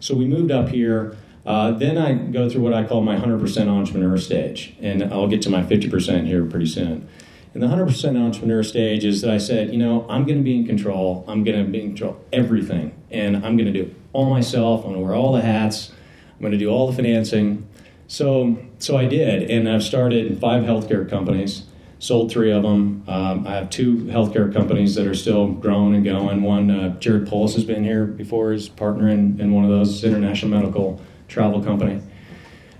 So 0.00 0.14
we 0.14 0.26
moved 0.26 0.50
up 0.50 0.68
here. 0.68 1.16
Uh, 1.46 1.72
then 1.72 1.98
I 1.98 2.14
go 2.14 2.48
through 2.48 2.62
what 2.62 2.72
I 2.72 2.84
call 2.84 3.02
my 3.02 3.16
100% 3.16 3.68
entrepreneur 3.68 4.16
stage, 4.16 4.74
and 4.80 5.02
I'll 5.02 5.28
get 5.28 5.42
to 5.42 5.50
my 5.50 5.62
50% 5.62 6.26
here 6.26 6.42
pretty 6.46 6.64
soon. 6.64 7.06
And 7.54 7.62
the 7.62 7.68
100% 7.68 8.20
entrepreneur 8.20 8.64
stage 8.64 9.04
is 9.04 9.20
that 9.20 9.30
I 9.30 9.38
said, 9.38 9.70
you 9.70 9.78
know, 9.78 10.04
I'm 10.10 10.24
going 10.24 10.38
to 10.38 10.44
be 10.44 10.56
in 10.56 10.66
control. 10.66 11.24
I'm 11.28 11.44
going 11.44 11.64
to 11.64 11.70
be 11.70 11.80
in 11.80 11.88
control 11.90 12.14
of 12.14 12.20
everything. 12.32 13.00
And 13.12 13.36
I'm 13.36 13.56
going 13.56 13.72
to 13.72 13.84
do 13.84 13.94
all 14.12 14.28
myself. 14.28 14.80
I'm 14.80 14.90
going 14.90 14.96
to 14.96 15.06
wear 15.06 15.14
all 15.14 15.32
the 15.32 15.40
hats. 15.40 15.92
I'm 16.34 16.40
going 16.40 16.52
to 16.52 16.58
do 16.58 16.68
all 16.68 16.88
the 16.88 16.96
financing. 16.96 17.68
So, 18.08 18.58
so 18.80 18.96
I 18.96 19.06
did. 19.06 19.50
And 19.50 19.68
I've 19.68 19.84
started 19.84 20.40
five 20.40 20.64
healthcare 20.64 21.08
companies, 21.08 21.62
sold 22.00 22.32
three 22.32 22.50
of 22.50 22.64
them. 22.64 23.04
Um, 23.06 23.46
I 23.46 23.52
have 23.52 23.70
two 23.70 23.98
healthcare 23.98 24.52
companies 24.52 24.96
that 24.96 25.06
are 25.06 25.14
still 25.14 25.46
growing 25.52 25.94
and 25.94 26.04
going. 26.04 26.42
One, 26.42 26.72
uh, 26.72 26.98
Jared 26.98 27.28
Polis 27.28 27.54
has 27.54 27.64
been 27.64 27.84
here 27.84 28.04
before, 28.04 28.50
his 28.50 28.68
partner 28.68 29.08
in, 29.08 29.40
in 29.40 29.52
one 29.52 29.62
of 29.62 29.70
those, 29.70 30.02
International 30.02 30.50
Medical 30.50 31.00
Travel 31.28 31.62
Company, 31.62 32.02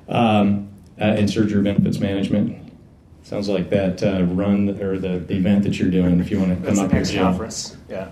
um, 0.09 0.69
uh, 1.01 1.15
in 1.17 1.29
surgery 1.29 1.63
benefits 1.63 2.01
management. 2.01 2.64
Sounds 3.25 3.49
like 3.49 3.71
that 3.71 4.03
uh, 4.03 4.23
run 4.25 4.69
or 4.83 4.99
the, 4.99 5.19
the 5.19 5.35
event 5.35 5.65
that 5.65 5.79
you're 5.79 5.91
doing. 5.91 6.21
If 6.21 6.31
you 6.31 6.39
want 6.39 6.61
to 6.61 6.69
come 6.69 6.79
up 6.79 6.93
next 6.93 7.09
here, 7.09 7.23
conference. 7.23 7.75
Yeah. 7.89 8.11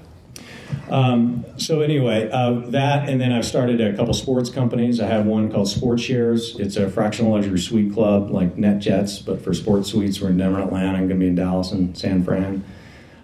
Um, 0.89 1.45
so 1.59 1.83
anyway, 1.83 2.31
uh, 2.33 2.53
that 2.71 3.11
and 3.11 3.21
then 3.21 3.31
I've 3.31 3.45
started 3.45 3.79
a 3.83 3.95
couple 3.95 4.15
sports 4.15 4.49
companies. 4.49 5.01
I 5.01 5.07
have 5.07 5.27
one 5.27 5.53
called 5.53 5.69
Sports 5.69 6.03
Shares. 6.03 6.59
It's 6.59 6.77
a 6.77 6.89
fractional 6.89 7.33
luxury 7.33 7.59
suite 7.59 7.93
club 7.93 8.31
like 8.31 8.57
NetJets, 8.57 9.27
but 9.27 9.45
for 9.45 9.53
sports 9.53 9.91
suites. 9.91 10.19
We're 10.19 10.31
in 10.31 10.39
Denver, 10.39 10.61
Atlanta. 10.61 10.97
I'm 10.97 11.09
going 11.09 11.21
to 11.21 11.25
be 11.25 11.29
in 11.29 11.35
Dallas 11.35 11.73
and 11.73 11.97
San 11.97 12.25
Fran. 12.25 12.65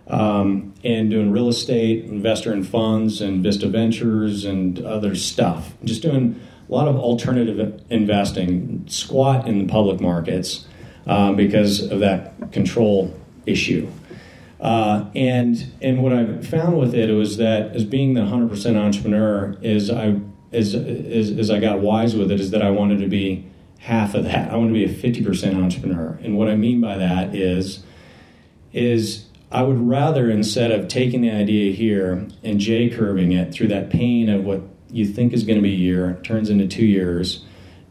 Um, 0.09 0.75
and 0.85 1.09
doing 1.11 1.33
real 1.33 1.49
estate, 1.49 2.05
investor 2.05 2.53
in 2.53 2.65
funds, 2.65 3.23
and 3.23 3.43
Vista 3.43 3.67
Ventures, 3.67 4.45
and 4.45 4.79
other 4.85 5.15
stuff. 5.15 5.73
Just 5.85 6.03
doing 6.03 6.39
a 6.69 6.73
lot 6.73 6.87
of 6.87 6.97
alternative 6.97 7.83
investing, 7.89 8.85
squat 8.89 9.49
in 9.49 9.59
the 9.59 9.73
public 9.73 10.01
markets 10.01 10.67
um, 11.09 11.35
because 11.35 11.91
of 11.91 12.01
that 12.01 12.53
control 12.53 13.13
issue. 13.47 13.91
Uh, 14.61 15.07
and 15.15 15.73
and 15.81 16.03
what 16.03 16.13
I 16.13 16.41
found 16.43 16.79
with 16.79 16.95
it 16.95 17.11
was 17.13 17.37
that 17.37 17.75
as 17.77 17.85
being 17.85 18.15
the 18.15 18.23
100% 18.23 18.77
entrepreneur 18.77 19.57
is 19.63 19.89
I 19.89 20.21
as, 20.53 20.75
as, 20.75 21.31
as 21.31 21.51
I 21.51 21.61
got 21.61 21.81
wise 21.81 22.17
with 22.17 22.31
it 22.31 22.41
is 22.41 22.51
that 22.51 22.63
I 22.63 22.71
wanted 22.71 22.99
to 23.01 23.09
be 23.09 23.47
half 23.79 24.15
of 24.15 24.25
that. 24.25 24.51
I 24.51 24.57
want 24.57 24.71
to 24.71 24.75
be 24.75 24.85
a 24.85 24.89
50% 24.89 25.63
entrepreneur. 25.63 26.19
And 26.23 26.37
what 26.37 26.49
I 26.49 26.57
mean 26.57 26.81
by 26.81 26.97
that 26.99 27.35
is 27.35 27.85
is 28.73 29.27
I 29.51 29.63
would 29.63 29.79
rather 29.79 30.29
instead 30.29 30.73
of 30.73 30.89
taking 30.89 31.23
the 31.23 31.31
idea 31.31 31.73
here 31.73 32.29
and 32.43 32.59
J 32.59 32.91
curving 32.91 33.33
it 33.33 33.53
through 33.53 33.69
that 33.69 33.89
pain 33.91 34.29
of 34.29 34.45
what 34.45 34.63
you 34.91 35.07
think 35.07 35.33
is 35.33 35.45
going 35.45 35.57
to 35.57 35.63
be 35.63 35.73
a 35.73 35.77
year 35.77 36.19
turns 36.23 36.51
into 36.51 36.67
two 36.67 36.85
years, 36.85 37.45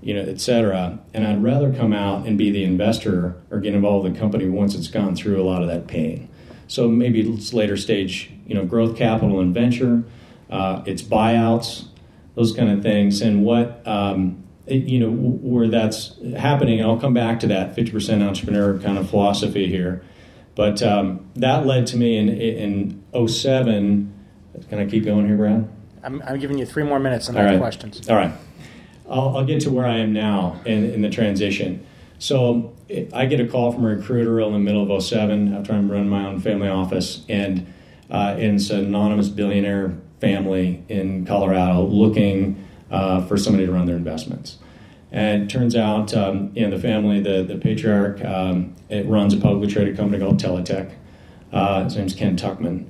you 0.08 0.14
know, 0.14 0.22
et 0.22 0.40
cetera. 0.40 0.98
And 1.14 1.28
I'd 1.28 1.44
rather 1.44 1.74
come 1.74 1.92
out 1.92 2.26
and 2.26 2.38
be 2.38 2.50
the 2.50 2.64
investor 2.64 3.36
or 3.52 3.60
get 3.60 3.76
involved 3.76 4.06
with 4.06 4.14
the 4.14 4.20
company 4.20 4.48
once 4.48 4.74
it's 4.74 4.88
gone 4.88 5.18
through 5.18 5.42
a 5.42 5.44
lot 5.44 5.62
of 5.62 5.68
that 5.68 5.88
pain. 5.88 6.30
So 6.68 6.88
maybe 6.88 7.20
it's 7.30 7.52
later 7.52 7.76
stage, 7.76 8.32
you 8.46 8.56
know, 8.56 8.64
growth 8.64 8.96
capital 8.96 9.42
and 9.42 9.54
venture, 9.54 10.06
uh, 10.50 10.82
it's 10.86 11.02
buyouts, 11.02 11.88
those 12.36 12.54
kind 12.54 12.70
of 12.72 12.82
things, 12.82 13.20
and 13.20 13.44
what 13.44 13.86
um, 13.86 14.42
it, 14.66 14.84
you 14.84 14.98
know 14.98 15.12
where 15.12 15.68
that's 15.68 16.16
happening. 16.38 16.80
And 16.80 16.90
I'll 16.90 17.00
come 17.00 17.14
back 17.14 17.42
to 17.42 17.48
that 17.48 17.76
50% 17.76 18.26
entrepreneur 18.26 18.80
kind 18.80 18.98
of 18.98 19.10
philosophy 19.10 19.68
here, 19.68 20.06
but 20.56 20.82
um, 20.82 21.30
that 21.36 21.66
led 21.66 21.86
to 21.88 21.98
me 21.98 22.16
in 22.16 22.30
in 22.30 23.28
07. 23.28 24.14
Can 24.70 24.80
I 24.80 24.86
keep 24.86 25.04
going 25.04 25.28
here, 25.28 25.36
Brad? 25.36 25.68
I'm, 26.02 26.22
I'm 26.22 26.40
giving 26.40 26.58
you 26.58 26.66
three 26.66 26.84
more 26.84 26.98
minutes 27.00 27.28
and 27.28 27.38
then 27.38 27.60
questions. 27.60 28.08
All 28.10 28.16
right. 28.16 28.32
I'll, 29.10 29.38
I'll, 29.38 29.46
get 29.46 29.62
to 29.62 29.70
where 29.70 29.86
I 29.86 29.98
am 29.98 30.14
now 30.14 30.60
in, 30.66 30.92
in 30.92 31.02
the 31.02 31.10
transition. 31.10 31.86
So 32.20 32.74
I 33.14 33.26
get 33.26 33.40
a 33.40 33.48
call 33.48 33.72
from 33.72 33.86
a 33.86 33.96
recruiter 33.96 34.40
in 34.42 34.54
the 34.54 34.60
middle 34.60 34.92
of 34.92 35.04
07 35.04 35.54
after 35.54 35.74
I'm 35.74 35.92
running 35.92 36.10
my 36.10 36.26
own 36.26 36.40
family 36.40 36.68
office, 36.68 37.26
and, 37.30 37.72
uh, 38.10 38.36
it's 38.38 38.70
an 38.70 38.86
anonymous 38.86 39.30
billionaire 39.30 39.98
family 40.20 40.84
in 40.88 41.26
Colorado 41.26 41.84
looking 41.84 42.66
uh, 42.90 43.22
for 43.26 43.38
somebody 43.38 43.66
to 43.66 43.72
run 43.72 43.86
their 43.86 43.98
investments. 43.98 44.58
And 45.12 45.44
it 45.44 45.50
turns 45.50 45.76
out, 45.76 46.14
um, 46.14 46.52
in 46.56 46.70
the 46.70 46.80
family, 46.80 47.20
the, 47.20 47.44
the 47.44 47.58
patriarch, 47.58 48.24
um, 48.26 48.76
it 48.90 49.06
runs 49.08 49.34
a 49.34 49.38
publicly 49.38 49.74
traded 49.74 49.96
company 49.96 50.24
called 50.24 50.40
Teletech. 50.40 50.92
Uh, 51.52 51.86
his 51.86 51.96
name's 51.96 52.14
Ken 52.14 52.36
Tuchman. 52.36 52.88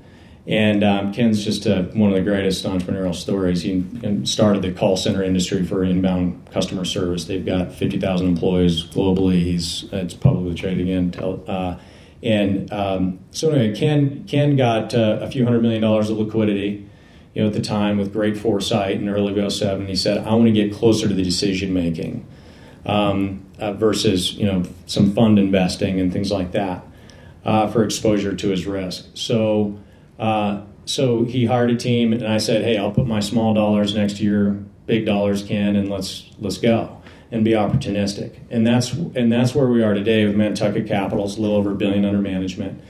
And 0.48 0.82
um, 0.82 1.13
Ken's 1.13 1.44
just 1.44 1.66
a, 1.66 1.84
one 1.94 2.10
of 2.10 2.16
the 2.16 2.22
greatest 2.22 2.63
entrepreneurial 2.63 3.13
stories. 3.13 3.63
He 3.63 3.86
started 4.24 4.62
the 4.62 4.72
call 4.72 4.96
center 4.96 5.22
industry 5.22 5.66
for 5.66 5.84
inbound 5.84 6.50
customer 6.51 6.86
service. 6.86 7.25
They've 7.25 7.46
got 7.46 7.74
50,000 7.74 8.25
employees 8.25 8.86
globally. 8.86 9.44
He's 9.44 9.86
it's 9.92 10.13
publicly 10.13 10.56
traded 10.56 10.88
again. 10.88 11.13
Uh, 11.22 11.77
and 12.24 12.72
um, 12.72 13.20
so 13.32 13.51
anyway, 13.51 13.77
Ken 13.77 14.24
Ken 14.25 14.56
got 14.56 14.96
uh, 14.96 15.20
a 15.22 15.30
few 15.30 15.44
hundred 15.44 15.62
million 15.62 15.82
dollars 15.82 16.10
of 16.10 16.18
liquidity. 16.18 16.88
You 17.34 17.44
know, 17.44 17.48
at 17.50 17.54
the 17.54 17.62
time 17.62 17.98
with 17.98 18.12
great 18.12 18.36
foresight 18.36 18.96
in 18.96 19.08
early 19.10 19.50
07, 19.50 19.86
he 19.86 19.96
said, 19.96 20.25
"I 20.25 20.34
want 20.34 20.46
to 20.46 20.51
get 20.51 20.74
closer 20.74 21.08
to 21.08 21.13
the 21.13 21.24
decision 21.24 21.74
making 21.74 22.25
um, 22.86 23.46
uh, 23.60 23.74
versus 23.74 24.34
you 24.34 24.46
know 24.46 24.63
some 24.88 25.13
fund 25.13 25.38
investing 25.38 26.00
and 26.00 26.12
things 26.12 26.32
like 26.32 26.54
that 26.54 26.84
uh, 27.46 27.68
for 27.68 27.84
exposure 27.84 28.34
to 28.34 28.50
his 28.50 28.66
risk." 28.66 29.06
So 29.13 29.77
uh, 30.19 30.62
so 30.86 31.25
he 31.25 31.45
hired 31.45 31.69
a 31.69 31.75
team, 31.75 32.13
and 32.13 32.25
I 32.25 32.38
said, 32.38 32.63
"Hey, 32.63 32.77
I'll 32.77 32.91
put 32.91 33.07
my 33.07 33.19
small 33.19 33.53
dollars 33.53 33.93
next 33.93 34.17
to 34.17 34.24
your 34.24 34.51
big 34.86 35.05
dollars, 35.05 35.43
Ken, 35.43 35.75
and 35.75 35.89
let's 35.89 36.31
let's 36.39 36.57
go 36.57 37.01
and 37.31 37.43
be 37.43 37.51
opportunistic." 37.51 38.36
And 38.50 38.65
that's 38.65 38.93
and 38.93 39.31
that's 39.31 39.53
where 39.53 39.67
we 39.67 39.83
are 39.83 39.93
today 39.93 40.25
with 40.25 40.36
Nantucket 40.36 40.88
Capital's 40.88 41.38
a 41.38 41.41
little 41.41 41.57
over 41.57 41.71
a 41.71 41.75
billion 41.75 42.05
under 42.05 42.21
management, 42.21 42.81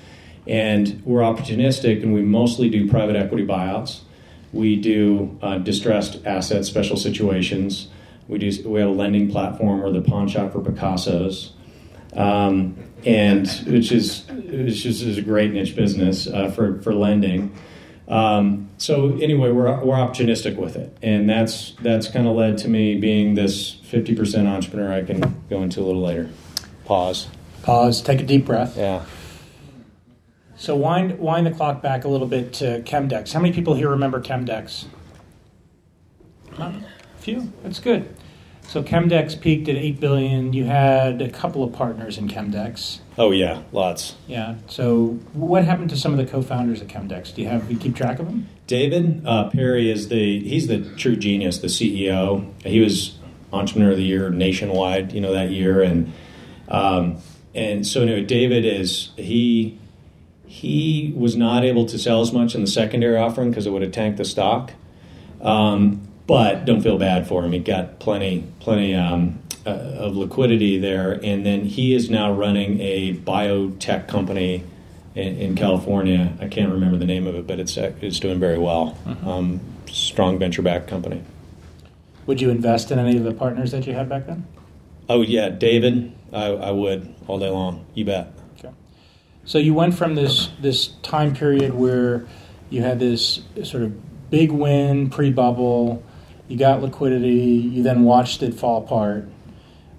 and 0.45 1.01
we're 1.05 1.21
opportunistic, 1.21 2.03
and 2.03 2.13
we 2.13 2.21
mostly 2.21 2.69
do 2.69 2.87
private 2.87 3.15
equity 3.15 3.45
buyouts. 3.45 4.01
We 4.53 4.75
do 4.75 5.37
uh, 5.41 5.57
distressed 5.57 6.25
assets, 6.25 6.67
special 6.67 6.97
situations. 6.97 7.87
We 8.27 8.37
do 8.37 8.69
we 8.69 8.79
have 8.79 8.89
a 8.89 8.93
lending 8.93 9.31
platform. 9.31 9.81
We're 9.81 9.91
the 9.91 10.01
pawn 10.01 10.27
shop 10.27 10.53
for 10.53 10.61
Picasso's. 10.61 11.53
Um, 12.13 12.86
and 13.05 13.47
which 13.67 13.91
is 13.91 14.25
which 14.27 14.85
is, 14.85 15.01
is 15.01 15.17
a 15.17 15.21
great 15.21 15.51
niche 15.51 15.75
business 15.75 16.27
uh, 16.27 16.49
for 16.51 16.81
for 16.81 16.93
lending. 16.93 17.55
Um, 18.07 18.69
so 18.77 19.17
anyway, 19.17 19.51
we're 19.51 19.83
we're 19.83 19.95
opportunistic 19.95 20.55
with 20.55 20.75
it, 20.75 20.95
and 21.01 21.29
that's 21.29 21.73
that's 21.81 22.07
kind 22.07 22.27
of 22.27 22.35
led 22.35 22.57
to 22.59 22.69
me 22.69 22.95
being 22.95 23.35
this 23.35 23.73
fifty 23.83 24.15
percent 24.15 24.47
entrepreneur. 24.47 24.93
I 24.93 25.03
can 25.03 25.43
go 25.49 25.61
into 25.61 25.81
a 25.81 25.83
little 25.83 26.01
later. 26.01 26.29
Pause. 26.85 27.27
Pause. 27.63 28.01
Take 28.01 28.21
a 28.21 28.25
deep 28.25 28.45
breath. 28.45 28.77
Yeah. 28.77 29.05
So 30.55 30.75
wind 30.75 31.19
wind 31.19 31.45
the 31.45 31.51
clock 31.51 31.81
back 31.81 32.05
a 32.05 32.07
little 32.07 32.27
bit 32.27 32.53
to 32.53 32.81
Chemdex. 32.81 33.33
How 33.33 33.39
many 33.39 33.53
people 33.53 33.75
here 33.75 33.89
remember 33.89 34.21
Chemdex? 34.21 34.85
A 36.57 36.73
few. 37.19 37.51
That's 37.61 37.79
good. 37.79 38.15
So 38.67 38.83
Chemdex 38.83 39.39
peaked 39.39 39.69
at 39.69 39.77
eight 39.77 39.99
billion. 39.99 40.51
You 40.51 40.65
had 40.65 41.21
a 41.21 41.29
couple 41.29 41.63
of 41.63 41.71
partners 41.71 42.17
in 42.17 42.27
Chemdex. 42.27 42.99
Oh 43.17 43.31
yeah, 43.31 43.63
lots. 43.71 44.15
Yeah. 44.27 44.55
So 44.67 45.19
what 45.33 45.63
happened 45.63 45.89
to 45.91 45.97
some 45.97 46.11
of 46.11 46.17
the 46.17 46.25
co-founders 46.25 46.81
at 46.81 46.89
Chemdex? 46.89 47.33
Do 47.33 47.41
you 47.41 47.47
have 47.47 47.67
do 47.67 47.73
you 47.73 47.79
keep 47.79 47.95
track 47.95 48.19
of 48.19 48.25
them? 48.25 48.49
David 48.67 49.25
uh, 49.25 49.49
Perry 49.49 49.89
is 49.89 50.09
the 50.09 50.39
he's 50.41 50.67
the 50.67 50.81
true 50.95 51.15
genius, 51.15 51.59
the 51.59 51.67
CEO. 51.67 52.51
He 52.63 52.81
was 52.81 53.17
entrepreneur 53.53 53.91
of 53.91 53.97
the 53.97 54.03
year 54.03 54.29
nationwide, 54.29 55.13
you 55.13 55.21
know 55.21 55.33
that 55.33 55.51
year, 55.51 55.81
and 55.81 56.11
um, 56.67 57.17
and 57.55 57.87
so 57.87 58.01
anyway, 58.01 58.23
David 58.23 58.65
is 58.65 59.11
he 59.15 59.79
he 60.45 61.13
was 61.15 61.37
not 61.37 61.63
able 61.63 61.85
to 61.85 61.97
sell 61.97 62.21
as 62.21 62.33
much 62.33 62.53
in 62.53 62.61
the 62.61 62.67
secondary 62.67 63.17
offering 63.17 63.49
because 63.49 63.65
it 63.65 63.71
would 63.71 63.81
have 63.81 63.91
tanked 63.91 64.17
the 64.17 64.25
stock. 64.25 64.73
Um, 65.41 66.07
but 66.27 66.65
don't 66.65 66.81
feel 66.81 66.97
bad 66.97 67.27
for 67.27 67.43
him. 67.43 67.53
He 67.53 67.59
got 67.59 67.99
plenty, 67.99 68.45
plenty 68.59 68.93
um, 68.93 69.39
uh, 69.65 69.69
of 69.69 70.15
liquidity 70.15 70.77
there, 70.77 71.19
and 71.23 71.45
then 71.45 71.65
he 71.65 71.95
is 71.95 72.09
now 72.09 72.31
running 72.31 72.79
a 72.81 73.15
biotech 73.15 74.07
company 74.07 74.63
in, 75.15 75.37
in, 75.37 75.55
California. 75.55 76.33
I 76.39 76.47
can't 76.47 76.71
remember 76.71 76.97
the 76.97 77.05
name 77.05 77.25
of 77.25 77.35
it, 77.35 77.47
but 77.47 77.59
it's 77.59 77.77
it's 77.77 78.19
doing 78.19 78.39
very 78.39 78.57
well. 78.57 78.97
Mm-hmm. 79.05 79.27
Um, 79.27 79.61
strong 79.89 80.37
venture 80.37 80.61
backed 80.61 80.87
company. 80.87 81.23
Would 82.27 82.41
you 82.41 82.49
invest 82.49 82.91
in 82.91 82.99
any 82.99 83.17
of 83.17 83.23
the 83.23 83.33
partners 83.33 83.71
that 83.71 83.87
you 83.87 83.93
had 83.93 84.09
back 84.09 84.27
then? 84.27 84.45
Oh 85.09 85.21
yeah, 85.21 85.49
David. 85.49 86.13
I, 86.33 86.47
I 86.47 86.71
would 86.71 87.13
all 87.27 87.39
day 87.39 87.49
long. 87.49 87.85
You 87.93 88.03
bet. 88.03 88.33
Okay. 88.59 88.73
So 89.45 89.57
you 89.57 89.73
went 89.73 89.95
from 89.95 90.15
this 90.15 90.49
this 90.61 90.87
time 91.03 91.33
period 91.33 91.73
where 91.73 92.27
you 92.69 92.81
had 92.81 92.99
this 92.99 93.41
sort 93.63 93.83
of 93.83 94.29
big 94.29 94.51
win 94.51 95.09
pre 95.09 95.31
bubble 95.31 96.03
you 96.47 96.57
got 96.57 96.81
liquidity, 96.81 97.35
you 97.35 97.83
then 97.83 98.03
watched 98.03 98.43
it 98.43 98.53
fall 98.53 98.83
apart. 98.83 99.27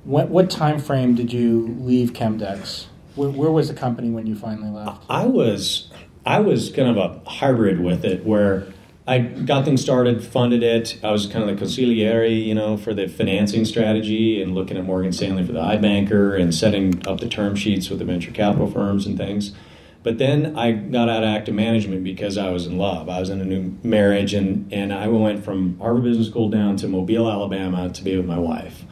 What, 0.05 0.29
what 0.29 0.51
time 0.51 0.79
frame 0.79 1.15
did 1.15 1.33
you 1.33 1.77
leave 1.81 2.13
Chemdex? 2.13 2.87
Where, 3.15 3.29
where 3.29 3.51
was 3.51 3.69
the 3.69 3.75
company 3.75 4.11
when 4.11 4.27
you 4.27 4.35
finally 4.35 4.71
left? 4.71 5.05
I 5.11 5.27
was 5.27 5.91
I 6.29 6.41
was 6.41 6.71
kind 6.71 6.89
of 6.89 6.99
a 6.99 7.29
hybrid 7.29 7.81
with 7.81 8.05
it, 8.05 8.25
where 8.25 8.67
I 9.07 9.21
got 9.21 9.65
things 9.65 9.81
started, 9.81 10.23
funded 10.23 10.63
it. 10.63 11.01
I 11.03 11.11
was 11.11 11.27
kind 11.27 11.49
of 11.49 11.59
the 11.59 11.65
consigliere, 11.65 12.45
you 12.45 12.55
know, 12.55 12.77
for 12.77 12.93
the 12.93 13.09
financing 13.09 13.65
strategy 13.65 14.43
and 14.43 14.55
looking 14.55 14.77
at 14.77 14.85
Morgan 14.85 15.13
Stanley 15.13 15.47
for 15.47 15.53
the 15.53 15.63
iBanker 15.63 16.39
and 16.39 16.55
setting 16.55 17.07
up 17.07 17.21
the 17.21 17.29
term 17.29 17.57
sheets 17.57 17.89
with 17.89 17.99
the 17.99 18.05
venture 18.05 18.31
capital 18.31 18.71
firms 18.71 19.07
and 19.07 19.17
things. 19.17 19.55
But 20.03 20.19
then 20.19 20.57
I 20.57 20.73
got 20.73 21.09
out 21.09 21.23
of 21.23 21.29
active 21.29 21.55
management 21.55 22.05
because 22.05 22.39
I 22.39 22.51
was 22.51 22.67
in 22.67 22.79
love. 22.79 23.09
I 23.09 23.21
was 23.21 23.31
in 23.31 23.41
a 23.41 23.45
new 23.45 23.77
marriage, 23.83 24.33
and, 24.33 24.73
and 24.73 24.93
I 24.93 25.09
went 25.09 25.45
from 25.45 25.79
Harvard 25.79 26.05
Business 26.05 26.29
School 26.29 26.49
down 26.49 26.77
to 26.77 26.89
Mobile, 26.89 27.31
Alabama 27.31 27.91
to 27.91 28.05
be 28.05 28.17
with 28.17 28.27
my 28.27 28.39
wife. 28.39 28.85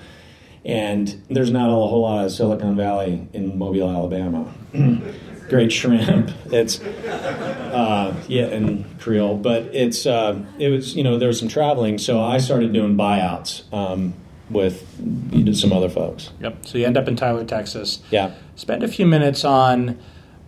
And 0.65 1.23
there's 1.31 1.51
not 1.51 1.69
a 1.69 1.73
whole 1.73 2.03
lot 2.03 2.25
of 2.25 2.33
Silicon 2.33 2.77
Valley 2.77 3.29
in 3.33 3.57
Mobile, 3.57 3.89
Alabama. 3.89 4.53
Great 5.49 5.71
shrimp. 5.71 6.33
It's 6.47 6.81
uh, 6.81 8.21
yeah, 8.27 8.47
and 8.47 8.85
Creole, 8.99 9.37
but 9.37 9.63
it's 9.73 10.07
uh, 10.07 10.45
it 10.59 10.71
was 10.71 10.97
you 10.97 11.05
know 11.05 11.19
there 11.19 11.29
was 11.29 11.39
some 11.39 11.47
traveling, 11.47 11.99
so 11.99 12.21
I 12.21 12.39
started 12.39 12.73
doing 12.73 12.97
buyouts 12.97 13.73
um, 13.73 14.15
with 14.51 15.57
some 15.57 15.73
other 15.73 15.89
folks. 15.89 16.31
Yep. 16.41 16.67
So 16.67 16.79
you 16.79 16.87
end 16.87 16.97
up 16.97 17.07
in 17.07 17.15
Tyler, 17.15 17.45
Texas. 17.45 18.03
Yeah. 18.11 18.35
Spend 18.57 18.83
a 18.83 18.89
few 18.89 19.07
minutes 19.07 19.45
on 19.45 19.99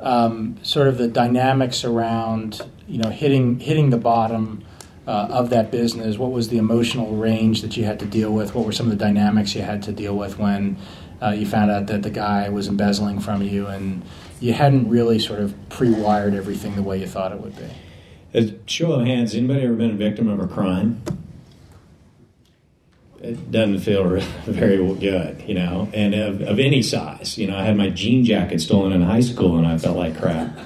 um, 0.01 0.57
sort 0.63 0.89
of 0.89 0.99
the 0.99 1.09
dynamics 1.09 1.85
around 1.85 2.61
you 2.89 2.99
know, 2.99 3.11
hitting 3.11 3.61
hitting 3.61 3.91
the 3.91 3.99
bottom 3.99 4.65
uh, 5.07 5.29
of 5.31 5.51
that 5.51 5.71
business? 5.71 6.17
What 6.17 6.33
was 6.33 6.49
the 6.49 6.59
emotional 6.59 7.17
range 7.17 7.63
that 7.63 7.77
you 7.77 7.85
had 7.85 8.01
to 8.01 8.07
deal 8.07 8.33
with? 8.33 8.55
What 8.55 8.65
were 8.65 8.73
some 8.73 8.91
of 8.91 8.99
the 8.99 9.05
dynamics 9.05 9.55
you 9.55 9.63
had 9.63 9.83
to 9.85 9.93
deal 9.93 10.17
with 10.17 10.39
when 10.39 10.79
uh, 11.23 11.31
you 11.31 11.47
found 11.47 11.71
out 11.71 11.87
that 11.89 12.03
the 12.03 12.11
guy 12.11 12.49
was 12.49 12.67
embezzling 12.67 13.21
from 13.21 13.43
you 13.43 13.67
and 13.67 14.03
you 14.41 14.55
hadn't 14.55 14.89
really 14.89 15.19
sort 15.19 15.41
of 15.41 15.55
pre-wired 15.69 16.35
everything 16.35 16.77
the 16.77 16.83
way 16.83 16.99
you 16.99 17.07
thought 17.07 17.33
it 17.33 17.41
would 17.41 17.57
be? 17.57 17.69
A 18.35 18.55
show 18.67 18.93
of 18.93 19.07
hands, 19.07 19.35
anybody 19.35 19.63
ever 19.63 19.75
been 19.75 19.91
a 19.91 19.95
victim 19.95 20.29
of 20.29 20.41
a 20.41 20.47
crime? 20.47 21.03
It 23.21 23.51
doesn't 23.51 23.81
feel 23.81 24.09
very 24.47 24.77
good, 24.95 25.43
you 25.47 25.55
know, 25.55 25.89
and 25.93 26.15
of, 26.15 26.41
of 26.43 26.59
any 26.59 26.83
size. 26.83 27.37
You 27.37 27.49
know, 27.49 27.57
I 27.57 27.65
had 27.65 27.77
my 27.77 27.91
jean 27.91 28.25
jacket 28.25 28.61
stolen 28.61 28.93
in 28.93 29.03
high 29.03 29.21
school 29.21 29.59
and 29.59 29.67
I 29.67 29.77
felt 29.79 29.97
like 29.97 30.19
crap, 30.19 30.57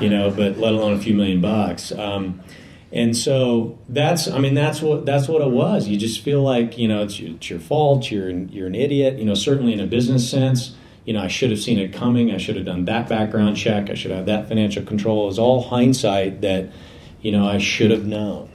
you 0.00 0.08
know, 0.08 0.30
but 0.30 0.58
let 0.58 0.72
alone 0.72 0.94
a 0.94 0.98
few 0.98 1.14
million 1.14 1.40
bucks. 1.40 1.92
Um, 1.92 2.40
and 2.92 3.16
so 3.16 3.78
that's, 3.88 4.26
I 4.26 4.38
mean, 4.38 4.54
that's 4.54 4.82
what 4.82 5.06
that's 5.06 5.28
what 5.28 5.42
it 5.42 5.50
was. 5.50 5.86
You 5.86 5.96
just 5.96 6.22
feel 6.22 6.42
like, 6.42 6.76
you 6.76 6.88
know, 6.88 7.02
it's, 7.02 7.20
it's 7.20 7.48
your 7.48 7.60
fault. 7.60 8.10
You're 8.10 8.30
you're 8.30 8.66
an 8.66 8.74
idiot. 8.74 9.18
You 9.18 9.26
know, 9.26 9.34
certainly 9.34 9.72
in 9.72 9.80
a 9.80 9.86
business 9.86 10.28
sense 10.28 10.74
you 11.04 11.14
know, 11.14 11.22
I 11.22 11.28
should 11.28 11.50
have 11.50 11.60
seen 11.60 11.78
it 11.78 11.92
coming. 11.92 12.30
I 12.30 12.36
should 12.36 12.56
have 12.56 12.66
done 12.66 12.84
that 12.84 13.08
background 13.08 13.56
check. 13.56 13.90
I 13.90 13.94
should 13.94 14.10
have 14.10 14.26
that 14.26 14.48
financial 14.48 14.84
control. 14.84 15.24
It 15.24 15.26
was 15.26 15.38
all 15.38 15.62
hindsight 15.62 16.42
that, 16.42 16.70
you 17.22 17.32
know, 17.32 17.48
I 17.48 17.58
should 17.58 17.90
have 17.90 18.06
known. 18.06 18.50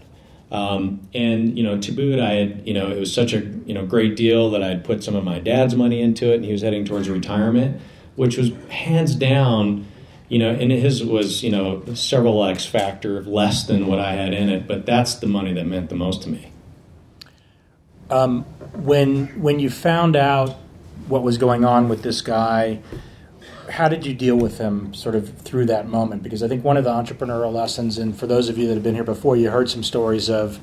Um, 0.52 1.08
and 1.14 1.58
you 1.58 1.64
know, 1.64 1.80
to 1.80 1.92
boot, 1.92 2.20
I 2.20 2.34
had 2.34 2.68
you 2.68 2.74
know 2.74 2.90
it 2.90 3.00
was 3.00 3.14
such 3.14 3.34
a 3.34 3.40
you 3.40 3.74
know 3.74 3.86
great 3.86 4.16
deal 4.16 4.52
that 4.52 4.64
I 4.64 4.68
had 4.68 4.84
put 4.84 5.04
some 5.04 5.16
of 5.16 5.24
my 5.24 5.40
dad's 5.40 5.76
money 5.76 6.02
into 6.02 6.32
it, 6.32 6.36
and 6.36 6.46
he 6.46 6.52
was 6.52 6.62
heading 6.62 6.86
towards 6.86 7.10
retirement, 7.10 7.82
which 8.16 8.38
was 8.38 8.52
hands 8.70 9.16
down, 9.16 9.88
you 10.30 10.38
know, 10.38 10.52
and 10.52 10.72
his 10.72 11.04
was 11.04 11.44
you 11.44 11.50
know 11.50 11.84
several 11.96 12.44
x 12.46 12.66
factor 12.66 13.24
less 13.24 13.66
than 13.66 13.88
what 13.88 14.00
I 14.00 14.14
had 14.14 14.34
in 14.34 14.50
it, 14.50 14.68
but 14.68 14.86
that's 14.86 15.16
the 15.16 15.28
money 15.28 15.54
that 15.54 15.66
meant 15.66 15.90
the 15.90 15.96
most 15.96 16.24
to 16.24 16.30
me. 16.30 16.52
Um, 18.10 18.44
when 18.74 19.42
when 19.42 19.60
you 19.60 19.72
found 19.72 20.16
out 20.16 20.58
what 21.08 21.24
was 21.24 21.38
going 21.38 21.66
on 21.66 21.90
with 21.90 22.02
this 22.02 22.22
guy. 22.22 22.80
How 23.70 23.88
did 23.88 24.06
you 24.06 24.14
deal 24.14 24.36
with 24.36 24.58
him 24.58 24.94
sort 24.94 25.16
of 25.16 25.38
through 25.40 25.66
that 25.68 25.88
moment? 25.88 26.24
Because 26.24 26.44
I 26.44 26.48
think 26.48 26.64
one 26.64 26.78
of 26.78 26.84
the 26.84 26.92
entrepreneurial 26.92 27.54
lessons, 27.54 27.98
and 27.98 28.18
for 28.18 28.28
those 28.28 28.50
of 28.50 28.58
you 28.58 28.68
that 28.68 28.74
have 28.76 28.84
been 28.84 28.96
here 28.96 29.04
before, 29.04 29.36
you 29.36 29.50
heard 29.50 29.70
some 29.70 29.84
stories 29.84 30.30
of 30.30 30.60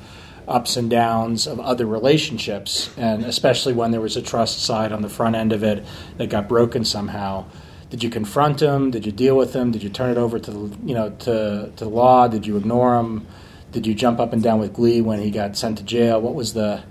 ups 0.49 0.77
and 0.77 0.91
downs 0.91 1.47
of 1.47 1.61
other 1.61 1.87
relationships, 1.87 2.91
and 2.97 3.25
especially 3.25 3.73
when 3.73 3.91
there 3.91 4.01
was 4.01 4.17
a 4.17 4.23
trust 4.23 4.63
side 4.63 4.93
on 4.93 5.03
the 5.03 5.09
front 5.09 5.37
end 5.37 5.53
of 5.53 5.63
it 5.63 5.85
that 6.17 6.29
got 6.29 6.49
broken 6.49 6.85
somehow. 6.85 7.45
Did 7.91 8.03
you 8.03 8.11
confront 8.11 8.61
him? 8.61 8.91
Did 8.91 9.05
you 9.05 9.13
deal 9.13 9.37
with 9.37 9.55
him? 9.55 9.71
Did 9.71 9.83
you 9.83 9.91
turn 9.91 10.11
it 10.11 10.17
over 10.17 10.39
to 10.39 10.51
the, 10.51 10.79
you 10.85 10.95
know 10.95 11.11
to 11.11 11.71
to 11.77 11.85
the 11.85 11.91
law? 11.91 12.27
Did 12.27 12.47
you 12.47 12.57
ignore 12.57 12.99
him? 12.99 13.27
Did 13.71 13.87
you 13.87 13.95
jump 13.95 14.19
up 14.19 14.33
and 14.33 14.43
down 14.43 14.61
with 14.61 14.73
glee 14.73 15.01
when 15.01 15.21
he 15.21 15.31
got 15.31 15.57
sent 15.57 15.79
to 15.79 15.85
jail? 15.85 16.21
What 16.21 16.35
was 16.35 16.55
the 16.55 16.83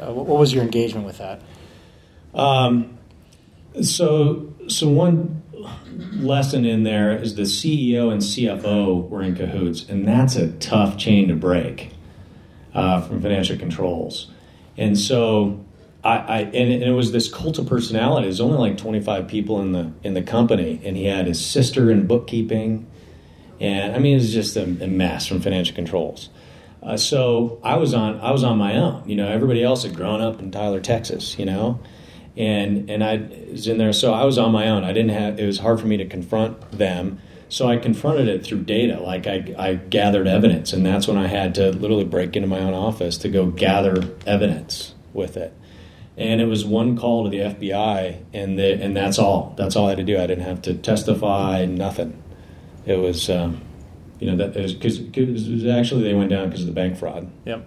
uh, 0.00 0.12
what 0.12 0.38
was 0.38 0.52
your 0.52 0.62
engagement 0.62 1.06
with 1.06 1.18
that? 1.18 1.42
Um, 2.32 2.98
so, 3.82 4.54
so 4.68 4.88
one 4.88 5.42
lesson 6.12 6.64
in 6.64 6.82
there 6.82 7.16
is 7.16 7.34
the 7.34 7.42
CEO 7.42 8.12
and 8.12 8.20
CFO 8.20 9.08
were 9.08 9.22
in 9.22 9.34
cahoots, 9.34 9.88
and 9.88 10.06
that's 10.06 10.36
a 10.36 10.52
tough 10.52 10.96
chain 10.96 11.28
to 11.28 11.34
break 11.34 11.90
uh, 12.74 13.00
from 13.02 13.20
financial 13.22 13.56
controls. 13.56 14.30
And 14.76 14.98
so, 14.98 15.64
I, 16.02 16.16
I 16.16 16.38
and, 16.40 16.54
it, 16.54 16.74
and, 16.74 16.84
it, 16.84 16.92
was 16.92 17.12
this 17.12 17.32
cult 17.32 17.58
of 17.58 17.66
personality. 17.66 18.26
There's 18.26 18.40
only 18.40 18.58
like 18.58 18.76
25 18.76 19.28
people 19.28 19.60
in 19.60 19.72
the 19.72 19.92
in 20.02 20.14
the 20.14 20.22
company, 20.22 20.80
and 20.84 20.96
he 20.96 21.04
had 21.04 21.26
his 21.26 21.44
sister 21.44 21.90
in 21.90 22.06
bookkeeping, 22.06 22.86
and 23.60 23.94
I 23.94 23.98
mean, 23.98 24.14
it 24.14 24.20
was 24.20 24.32
just 24.32 24.56
a, 24.56 24.62
a 24.62 24.88
mess 24.88 25.26
from 25.26 25.40
financial 25.40 25.74
controls. 25.74 26.30
Uh, 26.82 26.96
so 26.96 27.58
I 27.62 27.76
was 27.76 27.94
on 27.94 28.20
I 28.20 28.30
was 28.30 28.44
on 28.44 28.58
my 28.58 28.76
own. 28.76 29.08
You 29.08 29.16
know, 29.16 29.28
everybody 29.28 29.62
else 29.62 29.84
had 29.84 29.94
grown 29.94 30.20
up 30.20 30.40
in 30.40 30.50
Tyler, 30.50 30.80
Texas. 30.80 31.38
You 31.38 31.46
know, 31.46 31.80
and 32.36 32.90
and 32.90 33.04
I 33.04 33.28
was 33.50 33.66
in 33.68 33.78
there. 33.78 33.92
So 33.92 34.12
I 34.12 34.24
was 34.24 34.38
on 34.38 34.52
my 34.52 34.68
own. 34.68 34.84
I 34.84 34.92
didn't 34.92 35.10
have. 35.10 35.38
It 35.38 35.46
was 35.46 35.58
hard 35.58 35.80
for 35.80 35.86
me 35.86 35.96
to 35.98 36.06
confront 36.06 36.72
them. 36.72 37.20
So 37.48 37.68
I 37.68 37.76
confronted 37.76 38.26
it 38.28 38.44
through 38.44 38.62
data. 38.62 39.00
Like 39.00 39.26
I, 39.26 39.54
I 39.56 39.74
gathered 39.74 40.26
evidence, 40.26 40.72
and 40.72 40.84
that's 40.84 41.06
when 41.06 41.16
I 41.16 41.28
had 41.28 41.54
to 41.56 41.70
literally 41.70 42.04
break 42.04 42.34
into 42.36 42.48
my 42.48 42.58
own 42.58 42.74
office 42.74 43.18
to 43.18 43.28
go 43.28 43.46
gather 43.46 44.10
evidence 44.26 44.94
with 45.12 45.36
it. 45.36 45.54
And 46.16 46.40
it 46.40 46.46
was 46.46 46.64
one 46.64 46.96
call 46.96 47.24
to 47.24 47.30
the 47.30 47.38
FBI, 47.38 48.24
and 48.32 48.58
the, 48.58 48.80
and 48.82 48.96
that's 48.96 49.18
all. 49.18 49.54
That's 49.56 49.76
all 49.76 49.86
I 49.86 49.90
had 49.90 49.98
to 49.98 50.04
do. 50.04 50.18
I 50.18 50.26
didn't 50.26 50.44
have 50.44 50.62
to 50.62 50.74
testify. 50.74 51.64
Nothing. 51.66 52.22
It 52.86 52.96
was. 52.96 53.30
Um, 53.30 53.60
you 54.20 54.30
know 54.30 54.36
that 54.36 54.54
because 54.54 55.66
actually 55.66 56.04
they 56.04 56.14
went 56.14 56.30
down 56.30 56.48
because 56.48 56.62
of 56.62 56.66
the 56.66 56.72
bank 56.72 56.96
fraud. 56.96 57.30
Yep. 57.44 57.66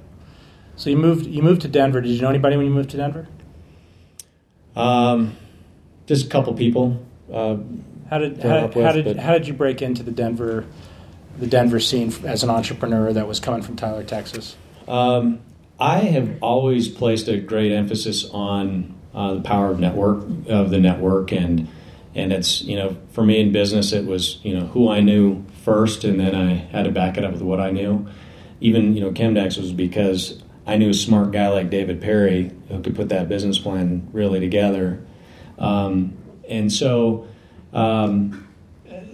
So 0.75 0.89
you 0.89 0.97
moved 0.97 1.27
you 1.27 1.43
moved 1.43 1.61
to 1.61 1.67
Denver. 1.67 2.01
Did 2.01 2.09
you 2.09 2.21
know 2.21 2.29
anybody 2.29 2.57
when 2.57 2.65
you 2.65 2.71
moved 2.71 2.89
to 2.91 2.97
Denver? 2.97 3.27
Um, 4.77 5.35
just 6.05 6.27
a 6.27 6.29
couple 6.29 6.53
people. 6.53 7.03
Uh, 7.31 7.57
how 8.09 8.19
did 8.19 8.41
how, 8.41 8.67
with, 8.67 8.75
how 8.75 8.91
did 8.91 9.17
how 9.17 9.33
did 9.33 9.47
you 9.47 9.53
break 9.53 9.81
into 9.81 10.03
the 10.03 10.11
Denver 10.11 10.65
the 11.37 11.47
Denver 11.47 11.79
scene 11.79 12.13
as 12.25 12.43
an 12.43 12.49
entrepreneur 12.49 13.11
that 13.13 13.27
was 13.27 13.39
coming 13.39 13.61
from 13.61 13.75
Tyler, 13.75 14.03
Texas? 14.03 14.55
Um, 14.87 15.39
I 15.79 15.99
have 15.99 16.41
always 16.41 16.87
placed 16.87 17.27
a 17.27 17.37
great 17.37 17.71
emphasis 17.71 18.29
on 18.29 18.95
uh, 19.13 19.35
the 19.35 19.41
power 19.41 19.71
of 19.71 19.79
network 19.79 20.23
of 20.47 20.69
the 20.69 20.79
network 20.79 21.31
and 21.31 21.67
and 22.15 22.31
it's 22.31 22.61
you 22.61 22.75
know 22.75 22.95
for 23.11 23.23
me 23.23 23.39
in 23.39 23.51
business 23.51 23.91
it 23.91 24.05
was 24.05 24.39
you 24.43 24.57
know 24.57 24.67
who 24.67 24.89
I 24.89 25.01
knew 25.01 25.43
first 25.63 26.03
and 26.03 26.19
then 26.19 26.33
I 26.33 26.53
had 26.53 26.85
to 26.85 26.91
back 26.91 27.17
it 27.17 27.23
up 27.23 27.33
with 27.33 27.41
what 27.41 27.59
I 27.59 27.71
knew. 27.71 28.07
Even 28.61 28.95
you 28.95 29.01
know 29.01 29.11
Chemdex 29.11 29.57
was 29.59 29.71
because 29.71 30.41
I 30.67 30.75
knew 30.75 30.89
a 30.89 30.93
smart 30.93 31.31
guy 31.31 31.47
like 31.47 31.69
David 31.69 32.01
Perry 32.01 32.51
who 32.67 32.81
could 32.81 32.95
put 32.95 33.07
that 33.09 33.29
business 33.29 33.57
plan 33.57 34.09
really 34.11 34.41
together. 34.41 35.01
Um, 35.57 36.17
and 36.49 36.71
so, 36.71 37.25
um, 37.71 38.49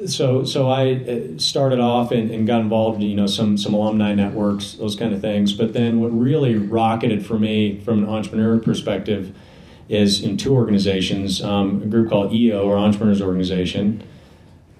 so, 0.08 0.44
so 0.44 0.68
I 0.68 0.94
uh, 0.96 1.38
started 1.38 1.80
off 1.80 2.12
and, 2.12 2.32
and, 2.32 2.48
got 2.48 2.60
involved 2.60 3.02
in 3.02 3.08
you 3.08 3.16
know 3.16 3.28
some 3.28 3.58
some 3.58 3.74
alumni 3.74 4.14
networks, 4.14 4.74
those 4.74 4.96
kind 4.96 5.14
of 5.14 5.22
things. 5.22 5.54
But 5.54 5.74
then, 5.74 6.02
what 6.02 6.10
really 6.10 6.56
rocketed 6.56 7.26
for 7.26 7.40
me 7.40 7.80
from 7.80 8.04
an 8.04 8.10
entrepreneur 8.10 8.60
perspective 8.60 9.34
is 9.88 10.22
in 10.22 10.38
two 10.38 10.54
organizations, 10.54 11.42
um, 11.42 11.84
a 11.84 11.86
group 11.86 12.10
called 12.10 12.34
EO 12.34 12.64
or 12.64 12.78
Entrepreneurs 12.78 13.22
Organization. 13.22 14.04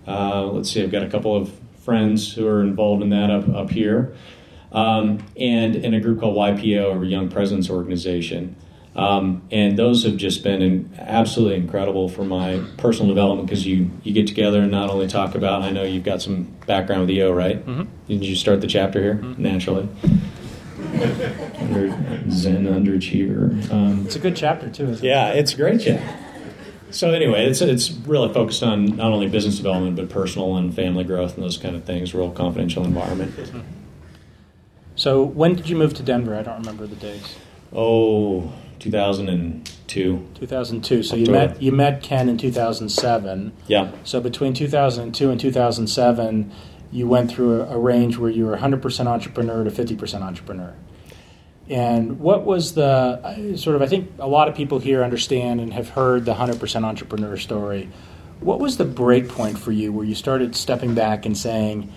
Uh, 0.08 0.48
let's 0.48 0.72
see, 0.72 0.84
I've 0.84 0.92
got 0.92 1.04
a 1.04 1.10
couple 1.10 1.36
of 1.36 1.52
friends 1.86 2.34
who 2.34 2.48
are 2.48 2.62
involved 2.62 3.04
in 3.04 3.10
that 3.10 3.30
up 3.30 3.48
up 3.50 3.70
here 3.70 4.14
um, 4.74 5.24
and 5.38 5.76
in 5.76 5.94
a 5.94 6.00
group 6.00 6.20
called 6.20 6.36
YPO, 6.36 6.96
or 6.96 7.06
Young 7.06 7.30
Presidents 7.30 7.70
Organization. 7.70 8.56
Um, 8.96 9.42
and 9.52 9.78
those 9.78 10.04
have 10.04 10.18
just 10.18 10.44
been 10.44 10.62
an, 10.62 10.96
absolutely 11.00 11.56
incredible 11.56 12.10
for 12.10 12.24
my 12.24 12.64
personal 12.78 13.08
development 13.08 13.48
because 13.48 13.66
you, 13.66 13.90
you 14.04 14.14
get 14.14 14.28
together 14.28 14.62
and 14.62 14.72
not 14.72 14.90
only 14.90 15.08
talk 15.08 15.34
about, 15.34 15.64
I 15.64 15.72
know 15.72 15.84
you've 15.84 16.04
got 16.04 16.22
some 16.22 16.44
background 16.68 17.02
with 17.02 17.10
EO, 17.10 17.32
right? 17.32 17.66
Mm-hmm. 17.66 17.84
Did 18.08 18.24
you 18.24 18.36
start 18.36 18.62
the 18.62 18.68
chapter 18.68 19.02
here? 19.02 19.16
Mm-hmm. 19.16 19.42
Naturally. 19.42 19.90
Under 21.60 21.90
Zen 22.30 22.66
underachiever. 22.66 23.72
Um, 23.72 24.06
it's 24.06 24.16
a 24.16 24.20
good 24.20 24.36
chapter 24.36 24.70
too, 24.70 24.90
isn't 24.90 25.06
yeah, 25.06 25.30
it? 25.30 25.40
it's 25.40 25.54
a 25.54 25.58
great 25.58 25.82
chapter. 25.82 26.20
So 26.92 27.10
anyway, 27.10 27.48
it's 27.48 27.62
it's 27.62 27.90
really 27.90 28.32
focused 28.32 28.62
on 28.62 28.86
not 28.98 29.12
only 29.12 29.28
business 29.28 29.58
development 29.58 29.96
but 29.96 30.10
personal 30.10 30.58
and 30.58 30.74
family 30.74 31.04
growth 31.04 31.34
and 31.34 31.44
those 31.44 31.58
kind 31.58 31.76
of 31.76 31.86
things. 31.86 32.14
Real 32.14 32.30
confidential 32.30 32.84
environment. 32.84 33.34
So 34.96 35.24
when 35.24 35.56
did 35.56 35.70
you 35.70 35.76
move 35.76 35.94
to 35.96 36.04
Denver? 36.04 36.36
I 36.36 36.44
don't 36.44 36.60
remember 36.60 36.88
the 36.88 36.96
dates. 36.96 37.36
Oh, 37.72 38.54
2002. 38.80 40.28
2002. 40.36 41.04
So 41.04 41.16
October. 41.16 41.26
you 41.26 41.32
met 41.32 41.62
you 41.62 41.72
met 41.72 42.04
Ken 42.04 42.30
in 42.30 42.38
2007. 42.38 43.54
Yeah. 43.68 43.92
So 44.04 44.20
between 44.20 44.54
2002 44.54 45.32
and 45.32 45.40
2007, 45.40 46.52
you 46.92 47.08
went 47.08 47.32
through 47.32 47.62
a, 47.62 47.76
a 47.76 47.80
range 47.80 48.18
where 48.18 48.30
you 48.30 48.46
were 48.46 48.58
100% 48.58 49.08
entrepreneur 49.08 49.64
to 49.64 49.72
50% 49.72 50.22
entrepreneur. 50.22 50.76
And 51.70 52.20
what 52.20 52.44
was 52.44 52.74
the 52.74 53.56
sort 53.56 53.76
of? 53.76 53.82
I 53.82 53.88
think 53.88 54.12
a 54.20 54.28
lot 54.28 54.50
of 54.50 54.56
people 54.56 54.80
here 54.80 55.04
understand 55.04 55.62
and 55.62 55.74
have 55.74 55.90
heard 55.90 56.26
the 56.26 56.34
100% 56.34 56.84
entrepreneur 56.84 57.38
story. 57.38 57.90
What 58.42 58.60
was 58.60 58.76
the 58.76 58.86
break 58.86 59.30
point 59.30 59.58
for 59.58 59.72
you 59.72 59.94
where 59.94 60.06
you 60.06 60.16
started 60.16 60.56
stepping 60.56 60.94
back 60.94 61.26
and 61.26 61.38
saying, 61.38 61.92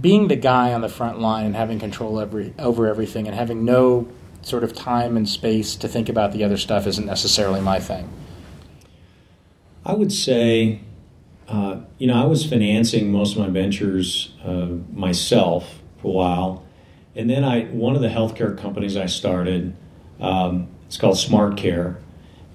being 0.00 0.28
the 0.28 0.36
guy 0.36 0.72
on 0.72 0.80
the 0.80 0.88
front 0.88 1.20
line 1.20 1.46
and 1.46 1.54
having 1.54 1.78
control 1.78 2.20
every, 2.20 2.54
over 2.58 2.86
everything 2.86 3.26
and 3.26 3.36
having 3.36 3.64
no 3.64 4.08
sort 4.40 4.64
of 4.64 4.74
time 4.74 5.16
and 5.16 5.28
space 5.28 5.76
to 5.76 5.88
think 5.88 6.08
about 6.08 6.32
the 6.32 6.42
other 6.42 6.56
stuff 6.56 6.86
isn't 6.86 7.06
necessarily 7.06 7.60
my 7.60 7.78
thing. 7.78 8.08
I 9.84 9.94
would 9.94 10.12
say, 10.12 10.80
uh, 11.48 11.80
you 11.98 12.06
know, 12.06 12.20
I 12.20 12.26
was 12.26 12.48
financing 12.48 13.10
most 13.10 13.36
of 13.36 13.42
my 13.42 13.48
ventures 13.48 14.32
uh, 14.44 14.68
myself 14.92 15.80
for 16.00 16.08
a 16.08 16.10
while, 16.10 16.64
and 17.14 17.28
then 17.28 17.44
I 17.44 17.64
one 17.64 17.94
of 17.94 18.02
the 18.02 18.08
healthcare 18.08 18.56
companies 18.56 18.96
I 18.96 19.06
started, 19.06 19.76
um, 20.20 20.68
it's 20.86 20.96
called 20.96 21.18
Smart 21.18 21.56
Care, 21.56 21.98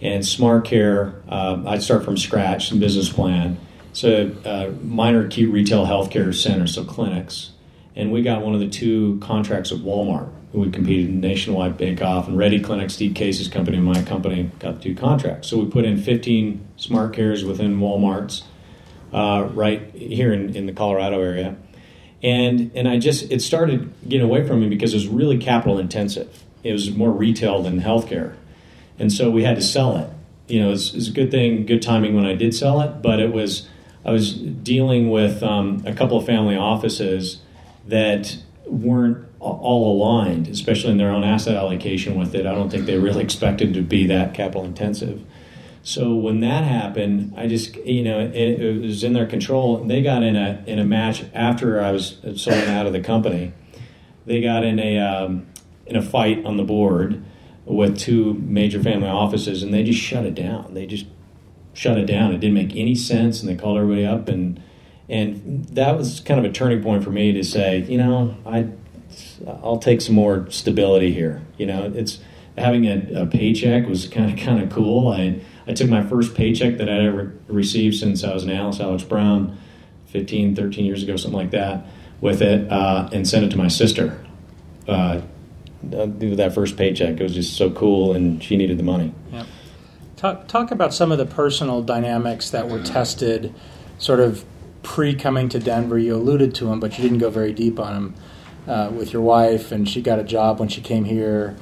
and 0.02 0.26
Smart 0.26 0.65
Care, 0.65 1.21
uh, 1.28 1.62
I'd 1.67 1.84
start 1.84 2.06
from 2.06 2.17
scratch, 2.17 2.69
some 2.69 2.80
business 2.80 3.10
plan 3.10 3.58
It's 3.97 4.03
a, 4.03 4.47
a 4.47 4.71
minor 4.83 5.25
acute 5.25 5.51
retail 5.51 5.88
healthcare 5.88 6.31
center, 6.31 6.67
so 6.67 6.83
clinics. 6.83 7.49
And 7.95 8.12
we 8.12 8.21
got 8.21 8.43
one 8.43 8.53
of 8.53 8.60
the 8.60 8.69
two 8.69 9.17
contracts 9.23 9.71
with 9.71 9.83
Walmart. 9.83 10.29
We 10.53 10.69
competed 10.69 11.10
in 11.10 11.19
nationwide 11.19 11.77
bake 11.77 11.99
off, 12.03 12.27
and 12.27 12.38
RediClinic, 12.38 12.91
Steve 12.91 13.15
Case's 13.15 13.47
company, 13.47 13.77
and 13.77 13.86
my 13.88 14.03
company 14.03 14.51
got 14.60 14.75
the 14.75 14.81
two 14.81 14.93
contracts. 14.93 15.47
So 15.47 15.57
we 15.57 15.67
put 15.67 15.83
in 15.83 15.99
15 15.99 16.63
smart 16.77 17.13
cares 17.13 17.43
within 17.43 17.79
Walmart's 17.79 18.43
uh, 19.12 19.49
right 19.53 19.89
here 19.95 20.31
in, 20.31 20.55
in 20.55 20.67
the 20.67 20.73
Colorado 20.73 21.19
area. 21.19 21.55
And, 22.21 22.69
and 22.75 22.88
I 22.88 22.99
just, 22.99 23.31
it 23.31 23.41
started 23.41 23.91
getting 24.07 24.27
away 24.27 24.47
from 24.47 24.62
me 24.62 24.69
because 24.69 24.93
it 24.93 24.97
was 24.97 25.07
really 25.07 25.39
capital 25.39 25.79
intensive. 25.79 26.43
It 26.63 26.71
was 26.71 26.91
more 26.91 27.12
retail 27.12 27.63
than 27.63 27.81
healthcare. 27.81 28.36
And 28.99 29.12
so 29.12 29.31
we 29.31 29.43
had 29.43 29.55
to 29.55 29.63
sell 29.63 29.97
it. 29.97 30.07
You 30.47 30.62
know, 30.62 30.67
it 30.67 30.71
was, 30.71 30.93
it 30.93 31.10
a 31.10 31.12
good 31.12 31.31
thing, 31.31 31.65
good 31.65 31.81
timing 31.81 32.15
when 32.15 32.27
I 32.27 32.36
did 32.36 32.53
sell 32.53 32.79
it, 32.81 33.01
but 33.01 33.19
it 33.19 33.33
was, 33.33 33.67
I 34.07 34.11
was 34.11 34.33
dealing 34.33 35.09
with 35.09 35.43
um, 35.43 35.83
a 35.85 35.93
couple 35.93 36.17
of 36.17 36.25
family 36.25 36.55
offices 36.55 37.41
that 37.85 38.37
weren't 38.65 39.27
all 39.39 39.93
aligned, 39.93 40.47
especially 40.47 40.91
in 40.91 40.97
their 40.97 41.11
own 41.11 41.23
asset 41.23 41.55
allocation 41.55 42.17
with 42.17 42.33
it. 42.33 42.45
I 42.45 42.55
don't 42.55 42.69
think 42.69 42.85
they 42.85 42.97
really 42.97 43.23
expected 43.23 43.73
to 43.73 43.81
be 43.81 44.07
that 44.07 44.33
capital 44.33 44.63
intensive. 44.63 45.21
So 45.83 46.15
when 46.15 46.39
that 46.39 46.63
happened, 46.63 47.33
I 47.37 47.47
just 47.47 47.75
you 47.77 48.03
know 48.03 48.19
it, 48.19 48.35
it 48.35 48.81
was 48.81 49.03
in 49.03 49.13
their 49.13 49.25
control. 49.25 49.83
They 49.83 50.01
got 50.01 50.23
in 50.23 50.35
a 50.35 50.63
in 50.65 50.79
a 50.79 50.85
match 50.85 51.23
after 51.33 51.81
I 51.81 51.91
was 51.91 52.17
sold 52.35 52.57
out 52.57 52.87
of 52.87 52.93
the 52.93 52.99
company. 53.01 53.53
They 54.25 54.41
got 54.41 54.63
in 54.63 54.79
a 54.79 54.99
um, 54.99 55.47
in 55.85 55.95
a 55.95 56.01
fight 56.01 56.45
on 56.45 56.57
the 56.57 56.63
board 56.63 57.23
with 57.65 57.97
two 57.97 58.33
major 58.33 58.81
family 58.81 59.09
offices, 59.09 59.63
and 59.63 59.73
they 59.73 59.83
just 59.83 59.99
shut 59.99 60.25
it 60.25 60.35
down. 60.35 60.73
They 60.73 60.85
just 60.85 61.05
shut 61.77 61.97
it 61.97 62.05
down. 62.07 62.33
It 62.33 62.39
didn't 62.39 62.55
make 62.55 62.75
any 62.75 62.95
sense, 62.95 63.39
and 63.39 63.47
they 63.47 63.55
called 63.55 63.77
everybody 63.77 64.05
up 64.05 64.27
and 64.27 64.61
and 65.09 65.65
that 65.67 65.97
was 65.97 66.19
kind 66.19 66.37
of 66.37 66.49
a 66.49 66.53
turning 66.53 66.83
point 66.83 67.03
for 67.03 67.11
me 67.11 67.31
to 67.31 67.43
say, 67.43 67.79
you 67.83 67.97
know, 67.97 68.35
I 68.45 68.67
I'll 69.47 69.77
take 69.77 70.01
some 70.01 70.15
more 70.15 70.49
stability 70.49 71.13
here. 71.13 71.41
You 71.57 71.65
know, 71.65 71.91
it's 71.95 72.19
having 72.57 72.85
a, 72.85 73.21
a 73.21 73.25
paycheck 73.25 73.87
was 73.87 74.07
kind 74.07 74.31
of 74.33 74.43
kind 74.43 74.61
of 74.61 74.69
cool. 74.69 75.09
I 75.09 75.39
I 75.65 75.73
took 75.73 75.89
my 75.89 76.03
first 76.03 76.35
paycheck 76.35 76.77
that 76.77 76.89
I'd 76.89 77.05
ever 77.05 77.33
received 77.47 77.95
since 77.95 78.23
I 78.23 78.33
was 78.33 78.43
an 78.43 78.51
Alice 78.51 78.79
Alex 78.79 79.03
Brown, 79.03 79.57
15, 80.07 80.55
13 80.55 80.85
years 80.85 81.03
ago, 81.03 81.15
something 81.15 81.37
like 81.37 81.51
that, 81.51 81.85
with 82.19 82.41
it, 82.41 82.69
uh, 82.71 83.09
and 83.11 83.27
sent 83.27 83.45
it 83.45 83.51
to 83.51 83.57
my 83.57 83.67
sister. 83.67 84.25
Uh, 84.87 85.21
that 85.83 86.51
first 86.53 86.75
paycheck, 86.75 87.19
it 87.19 87.23
was 87.23 87.33
just 87.33 87.55
so 87.55 87.69
cool, 87.71 88.13
and 88.13 88.43
she 88.43 88.57
needed 88.57 88.77
the 88.77 88.83
money. 88.83 89.13
Yeah. 89.31 89.45
Talk, 90.17 90.47
talk 90.47 90.71
about 90.71 90.93
some 90.93 91.12
of 91.12 91.17
the 91.17 91.25
personal 91.25 91.82
dynamics 91.82 92.49
that 92.49 92.67
were 92.67 92.84
tested, 92.84 93.53
sort 93.97 94.19
of 94.19 94.43
pre 94.84 95.15
coming 95.15 95.47
to 95.49 95.60
Denver. 95.60 95.97
You 95.97 96.15
alluded 96.15 96.53
to 96.56 96.65
them, 96.65 96.80
but 96.80 96.97
you 96.97 97.03
didn't 97.03 97.19
go 97.19 97.30
very 97.30 97.53
deep 97.53 97.80
on 97.80 97.93
them. 97.93 98.15
Uh, 98.67 98.89
with 98.89 99.13
your 99.13 99.21
wife, 99.21 99.71
and 99.71 99.88
she 99.88 100.01
got 100.01 100.19
a 100.19 100.25
job 100.25 100.60
when 100.60 100.67
she 100.67 100.82
came 100.82 101.06
here. 101.06 101.56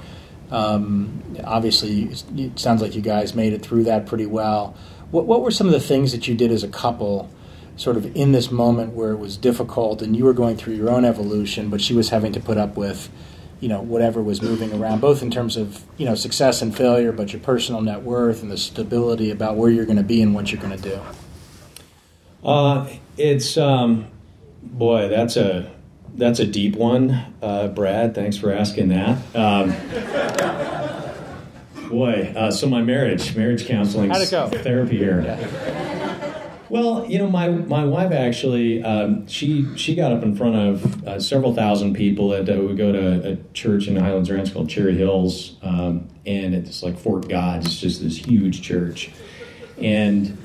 Um, 0.49 1.21
obviously, 1.43 2.09
it 2.35 2.57
sounds 2.57 2.81
like 2.81 2.95
you 2.95 3.01
guys 3.01 3.35
made 3.35 3.53
it 3.53 3.61
through 3.61 3.83
that 3.83 4.07
pretty 4.07 4.25
well. 4.25 4.75
What, 5.11 5.27
what 5.27 5.43
were 5.43 5.51
some 5.51 5.67
of 5.67 5.73
the 5.73 5.79
things 5.79 6.13
that 6.13 6.27
you 6.27 6.33
did 6.33 6.51
as 6.51 6.63
a 6.63 6.67
couple, 6.67 7.29
sort 7.75 7.95
of 7.95 8.15
in 8.15 8.31
this 8.31 8.49
moment 8.49 8.93
where 8.93 9.11
it 9.11 9.17
was 9.17 9.37
difficult 9.37 10.01
and 10.01 10.17
you 10.17 10.25
were 10.25 10.33
going 10.33 10.57
through 10.57 10.73
your 10.73 10.89
own 10.89 11.05
evolution, 11.05 11.69
but 11.69 11.79
she 11.79 11.93
was 11.93 12.09
having 12.09 12.31
to 12.31 12.39
put 12.39 12.57
up 12.57 12.75
with, 12.75 13.11
you 13.59 13.69
know, 13.69 13.81
whatever 13.81 14.21
was 14.21 14.41
moving 14.41 14.73
around, 14.73 14.99
both 15.01 15.21
in 15.21 15.31
terms 15.31 15.57
of 15.57 15.83
you 15.97 16.05
know 16.05 16.15
success 16.15 16.61
and 16.61 16.75
failure, 16.75 17.11
but 17.11 17.33
your 17.33 17.41
personal 17.41 17.81
net 17.81 18.01
worth 18.01 18.41
and 18.41 18.51
the 18.51 18.57
stability 18.57 19.31
about 19.31 19.55
where 19.55 19.69
you're 19.69 19.85
going 19.85 19.97
to 19.97 20.03
be 20.03 20.21
and 20.21 20.35
what 20.35 20.51
you're 20.51 20.61
going 20.61 20.77
to 20.77 20.89
do. 20.89 20.99
Uh, 22.43 22.87
it's 23.17 23.57
um, 23.57 24.07
boy, 24.61 25.07
that's 25.07 25.35
a 25.37 25.71
that's 26.15 26.39
a 26.39 26.45
deep 26.45 26.75
one, 26.75 27.33
uh, 27.41 27.67
Brad. 27.67 28.15
Thanks 28.15 28.37
for 28.37 28.51
asking 28.51 28.89
that. 28.89 29.17
Um, 29.35 29.71
boy, 31.89 32.33
uh, 32.35 32.51
so 32.51 32.67
my 32.67 32.81
marriage, 32.81 33.35
marriage 33.35 33.65
counseling, 33.65 34.09
How'd 34.09 34.21
it 34.21 34.31
go? 34.31 34.47
therapy 34.49 34.97
here. 34.97 35.21
Yeah. 35.21 35.84
Well, 36.69 37.05
you 37.05 37.19
know, 37.19 37.29
my, 37.29 37.49
my 37.49 37.85
wife 37.85 38.11
actually, 38.11 38.83
um, 38.83 39.27
she 39.27 39.67
she 39.77 39.93
got 39.93 40.11
up 40.11 40.23
in 40.23 40.35
front 40.35 40.55
of 40.55 41.07
uh, 41.07 41.19
several 41.19 41.53
thousand 41.53 41.93
people. 41.93 42.33
At, 42.33 42.49
uh, 42.49 42.55
we 42.55 42.75
go 42.75 42.91
to 42.91 43.31
a 43.33 43.37
church 43.53 43.87
in 43.87 43.95
Highlands 43.95 44.31
Ranch 44.31 44.53
called 44.53 44.69
Cherry 44.69 44.95
Hills, 44.95 45.57
um, 45.61 46.07
and 46.25 46.55
it's 46.55 46.81
like 46.81 46.97
Fort 46.97 47.29
God. 47.29 47.65
It's 47.65 47.79
just 47.79 48.01
this 48.01 48.17
huge 48.17 48.63
church, 48.63 49.11
and 49.77 50.37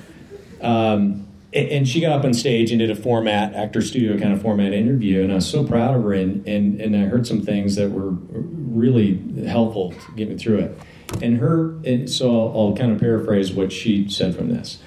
um, 0.61 1.26
and 1.52 1.88
she 1.88 2.00
got 2.00 2.12
up 2.12 2.24
on 2.24 2.33
stage 2.33 2.70
and 2.70 2.78
did 2.78 2.90
a 2.90 2.94
format 2.94 3.54
actor 3.54 3.83
studio 3.83 4.18
kind 4.18 4.33
of 4.33 4.40
format 4.40 4.72
interview 4.72 5.22
and 5.22 5.33
i 5.33 5.37
was 5.37 5.48
so 5.48 5.64
proud 5.64 5.96
of 5.96 6.02
her 6.02 6.12
and, 6.12 6.46
and, 6.46 6.80
and 6.80 6.96
i 6.96 7.00
heard 7.00 7.26
some 7.26 7.42
things 7.42 7.76
that 7.76 7.90
were 7.90 8.11
really 8.11 9.18
helpful 9.46 9.92
to 9.92 10.12
get 10.16 10.28
me 10.28 10.37
through 10.37 10.59
it 10.59 10.78
and 11.22 11.38
her 11.38 11.70
and 11.85 12.09
so 12.09 12.30
I'll, 12.30 12.56
I'll, 12.56 12.76
kind 12.76 12.92
of 12.92 13.00
paraphrase 13.00 13.52
what 13.52 13.72
she 13.72 14.09
said 14.09 14.37
from 14.37 14.48
this 14.48 14.78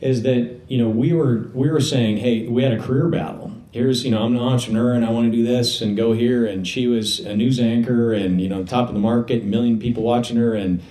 is 0.00 0.22
that 0.22 0.60
you 0.68 0.78
know 0.78 0.88
we 0.88 1.12
were 1.12 1.50
we 1.54 1.70
were 1.70 1.80
saying 1.80 2.18
hey 2.18 2.46
we 2.46 2.62
had 2.62 2.72
a 2.72 2.80
career 2.80 3.08
battle 3.08 3.52
here's 3.72 4.04
you 4.04 4.10
know 4.10 4.22
i'm 4.22 4.36
an 4.36 4.42
entrepreneur 4.42 4.92
and 4.92 5.04
i 5.04 5.10
want 5.10 5.30
to 5.30 5.36
do 5.36 5.44
this 5.44 5.80
and 5.80 5.96
go 5.96 6.12
here 6.12 6.46
and 6.46 6.66
she 6.66 6.86
was 6.86 7.20
a 7.20 7.36
news 7.36 7.58
anchor 7.58 8.12
and 8.12 8.40
you 8.40 8.48
know 8.48 8.64
top 8.64 8.88
of 8.88 8.94
the 8.94 9.00
market 9.00 9.44
million 9.44 9.78
people 9.78 10.02
watching 10.02 10.36
her 10.36 10.54
and 10.54 10.82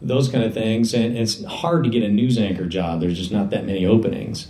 those 0.00 0.28
kind 0.28 0.44
of 0.44 0.52
things 0.52 0.94
and 0.94 1.16
it's 1.16 1.42
hard 1.44 1.82
to 1.82 1.90
get 1.90 2.02
a 2.02 2.08
news 2.08 2.38
anchor 2.38 2.66
job 2.66 3.00
there's 3.00 3.18
just 3.18 3.32
not 3.32 3.50
that 3.50 3.64
many 3.64 3.84
openings 3.84 4.48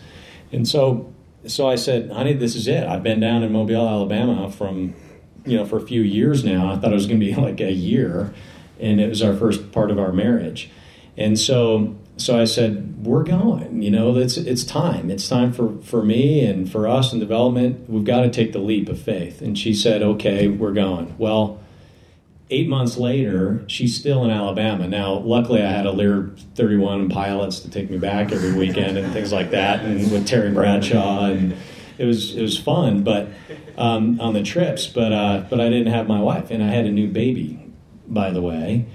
and 0.55 0.69
so, 0.69 1.13
so 1.47 1.69
I 1.69 1.75
said, 1.75 2.11
honey, 2.11 2.33
this 2.33 2.55
is 2.55 2.69
it. 2.69 2.87
I've 2.87 3.03
been 3.03 3.21
down 3.21 3.43
in 3.43 3.53
Mobile, 3.53 3.89
Alabama 3.89 4.51
from, 4.51 4.95
you 5.45 5.57
know, 5.57 5.67
for 5.67 5.77
a 5.77 5.81
few 5.81 6.01
years 6.01 6.45
now. 6.45 6.73
I 6.73 6.77
thought 6.77 6.93
it 6.93 6.95
was 6.95 7.07
going 7.07 7.19
to 7.21 7.27
be 7.27 7.35
like 7.41 7.61
a 7.61 7.73
year, 7.73 8.33
and 8.79 9.01
it 9.01 9.09
was 9.09 9.21
our 9.21 9.35
first 9.35 9.73
part 9.73 9.91
of 9.91 9.99
our 9.99 10.13
marriage. 10.13 10.71
And 11.17 11.39
so, 11.39 11.97
so 12.17 12.41
I 12.41 12.45
said, 12.45 13.05
we're 13.05 13.25
going. 13.25 13.83
You 13.83 13.91
know, 13.91 14.17
it's 14.17 14.37
it's 14.37 14.65
time. 14.65 15.11
It's 15.11 15.29
time 15.29 15.53
for 15.53 15.77
for 15.83 16.03
me 16.05 16.45
and 16.45 16.71
for 16.71 16.89
us 16.89 17.13
in 17.13 17.19
development. 17.19 17.89
We've 17.89 18.05
got 18.05 18.23
to 18.23 18.31
take 18.31 18.53
the 18.53 18.61
leap 18.61 18.89
of 18.89 19.01
faith. 19.01 19.43
And 19.43 19.59
she 19.59 19.75
said, 19.75 20.03
okay, 20.03 20.49
we're 20.49 20.73
going. 20.73 21.15
Well 21.19 21.61
eight 22.51 22.69
months 22.69 22.97
later, 22.97 23.65
she's 23.67 23.97
still 23.97 24.25
in 24.25 24.31
Alabama. 24.31 24.87
Now, 24.87 25.15
luckily, 25.15 25.63
I 25.63 25.71
had 25.71 25.87
a 25.87 25.93
Lear 25.93 26.31
31 26.55 27.09
pilots 27.09 27.61
to 27.61 27.71
take 27.71 27.91
me 27.91 27.99
back 27.99 28.33
every 28.33 28.53
weekend 28.53 28.99
and 28.99 29.13
things 29.13 29.33
like 29.33 29.51
that, 29.51 29.85
and 29.85 30.11
with 30.13 30.27
Terry 30.27 30.51
Bradshaw, 30.51 31.27
and 31.27 31.57
it 31.99 32.05
was 32.05 32.35
it 32.37 32.43
was 32.43 32.59
fun. 32.59 33.03
But 33.03 33.29
um, 33.77 34.21
on 34.21 34.35
the 34.35 34.43
trips, 34.43 34.87
but 34.87 35.13
uh, 35.13 35.47
but 35.49 35.61
I 35.61 35.69
didn't 35.69 35.93
have 35.93 36.07
my 36.07 36.21
wife, 36.21 36.51
and 36.51 36.63
I 36.63 36.69
had 36.69 36.87
a 36.87 36.91
new 36.91 37.09
baby, 37.09 37.73
by 38.07 38.31
the 38.31 38.43
way, 38.43 38.87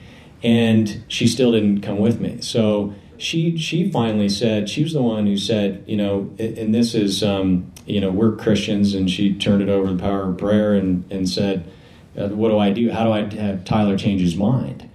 and 0.43 1.03
she 1.08 1.27
still 1.27 1.51
didn't 1.51 1.82
come 1.82 1.97
with 1.97 2.21
me. 2.21 2.41
So 2.41 2.93
she 3.19 3.58
she 3.58 3.91
finally 3.91 4.29
said 4.29 4.69
she 4.69 4.84
was 4.84 4.93
the 4.93 5.01
one 5.01 5.27
who 5.27 5.38
said, 5.38 5.84
you 5.86 5.97
know, 5.97 6.34
and 6.39 6.73
this 6.73 6.95
is 6.95 7.23
um, 7.23 7.71
you 7.86 8.01
know 8.01 8.10
we're 8.10 8.36
Christians, 8.36 8.93
and 8.93 9.10
she 9.10 9.34
turned 9.34 9.62
it 9.62 9.69
over 9.69 9.91
the 9.91 9.99
power 9.99 10.29
of 10.29 10.38
prayer 10.38 10.73
and 10.73 11.10
and 11.12 11.29
said 11.29 11.69
uh, 12.17 12.29
what 12.29 12.49
do 12.49 12.58
I 12.58 12.71
do? 12.71 12.91
How 12.91 13.03
do 13.03 13.12
I 13.12 13.34
have 13.41 13.63
Tyler 13.63 13.97
change 13.97 14.21
his 14.21 14.36
mind? 14.36 14.89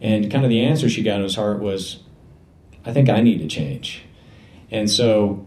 And 0.00 0.30
kind 0.30 0.44
of 0.44 0.50
the 0.50 0.62
answer 0.64 0.88
she 0.88 1.02
got 1.02 1.16
in 1.16 1.22
his 1.22 1.36
heart 1.36 1.60
was, 1.60 2.00
I 2.84 2.92
think 2.92 3.08
I 3.08 3.20
need 3.20 3.38
to 3.40 3.46
change. 3.46 4.04
And 4.70 4.90
so 4.90 5.46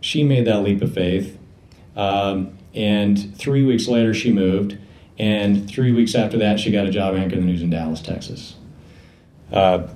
she 0.00 0.22
made 0.24 0.46
that 0.46 0.62
leap 0.62 0.82
of 0.82 0.92
faith. 0.92 1.38
Um, 1.96 2.58
and 2.74 3.36
three 3.38 3.64
weeks 3.64 3.88
later, 3.88 4.12
she 4.12 4.30
moved. 4.32 4.76
And 5.18 5.70
three 5.70 5.92
weeks 5.92 6.14
after 6.14 6.36
that, 6.38 6.60
she 6.60 6.70
got 6.70 6.86
a 6.86 6.90
job 6.90 7.14
anchoring 7.14 7.42
the 7.42 7.46
news 7.46 7.62
in 7.62 7.70
Dallas, 7.70 8.02
Texas. 8.02 8.56
Uh, 9.52 9.86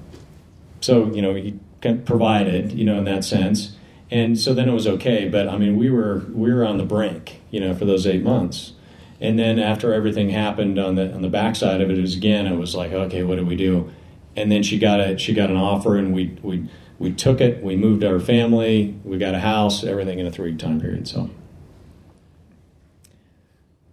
so, 0.80 1.12
you 1.12 1.20
know, 1.20 1.34
he 1.34 1.58
provided, 1.80 2.72
you 2.72 2.84
know, 2.84 2.98
in 2.98 3.04
that 3.04 3.24
sense. 3.24 3.76
And 4.10 4.38
so 4.38 4.54
then 4.54 4.68
it 4.68 4.72
was 4.72 4.86
okay. 4.86 5.28
But 5.28 5.48
I 5.48 5.58
mean, 5.58 5.76
we 5.76 5.90
were 5.90 6.24
we 6.32 6.52
were 6.52 6.64
on 6.64 6.78
the 6.78 6.84
brink, 6.84 7.40
you 7.50 7.60
know, 7.60 7.74
for 7.74 7.84
those 7.84 8.06
eight 8.06 8.22
months. 8.22 8.72
And 9.20 9.38
then 9.38 9.58
after 9.58 9.92
everything 9.92 10.30
happened 10.30 10.78
on 10.78 10.94
the 10.94 11.12
on 11.12 11.22
the 11.22 11.28
backside 11.28 11.80
of 11.80 11.90
it, 11.90 11.98
it 11.98 12.00
was 12.00 12.16
again 12.16 12.46
it 12.46 12.56
was 12.56 12.74
like 12.74 12.92
okay, 12.92 13.22
what 13.22 13.36
do 13.36 13.44
we 13.44 13.56
do? 13.56 13.90
And 14.36 14.50
then 14.50 14.62
she 14.62 14.78
got 14.78 15.00
a 15.00 15.18
she 15.18 15.34
got 15.34 15.50
an 15.50 15.56
offer, 15.56 15.96
and 15.96 16.14
we 16.14 16.38
we 16.42 16.68
we 16.98 17.12
took 17.12 17.40
it. 17.40 17.62
We 17.62 17.76
moved 17.76 18.04
our 18.04 18.20
family. 18.20 18.98
We 19.04 19.18
got 19.18 19.34
a 19.34 19.40
house. 19.40 19.84
Everything 19.84 20.18
in 20.18 20.26
a 20.26 20.30
three 20.30 20.50
week 20.50 20.58
time 20.58 20.80
period. 20.80 21.08
So. 21.08 21.30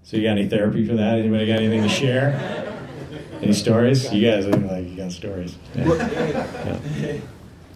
So 0.03 0.17
you 0.17 0.23
got 0.23 0.37
any 0.37 0.47
therapy 0.47 0.87
for 0.87 0.93
that? 0.93 1.17
Anybody 1.17 1.47
got 1.47 1.57
anything 1.57 1.81
to 1.81 1.89
share? 1.89 2.71
Any 3.41 3.53
stories? 3.53 4.13
You 4.13 4.29
guys 4.29 4.45
like 4.45 4.87
you 4.87 4.95
got 4.95 5.11
stories. 5.11 5.57
Yeah. 5.73 6.79
Yeah. 6.99 7.17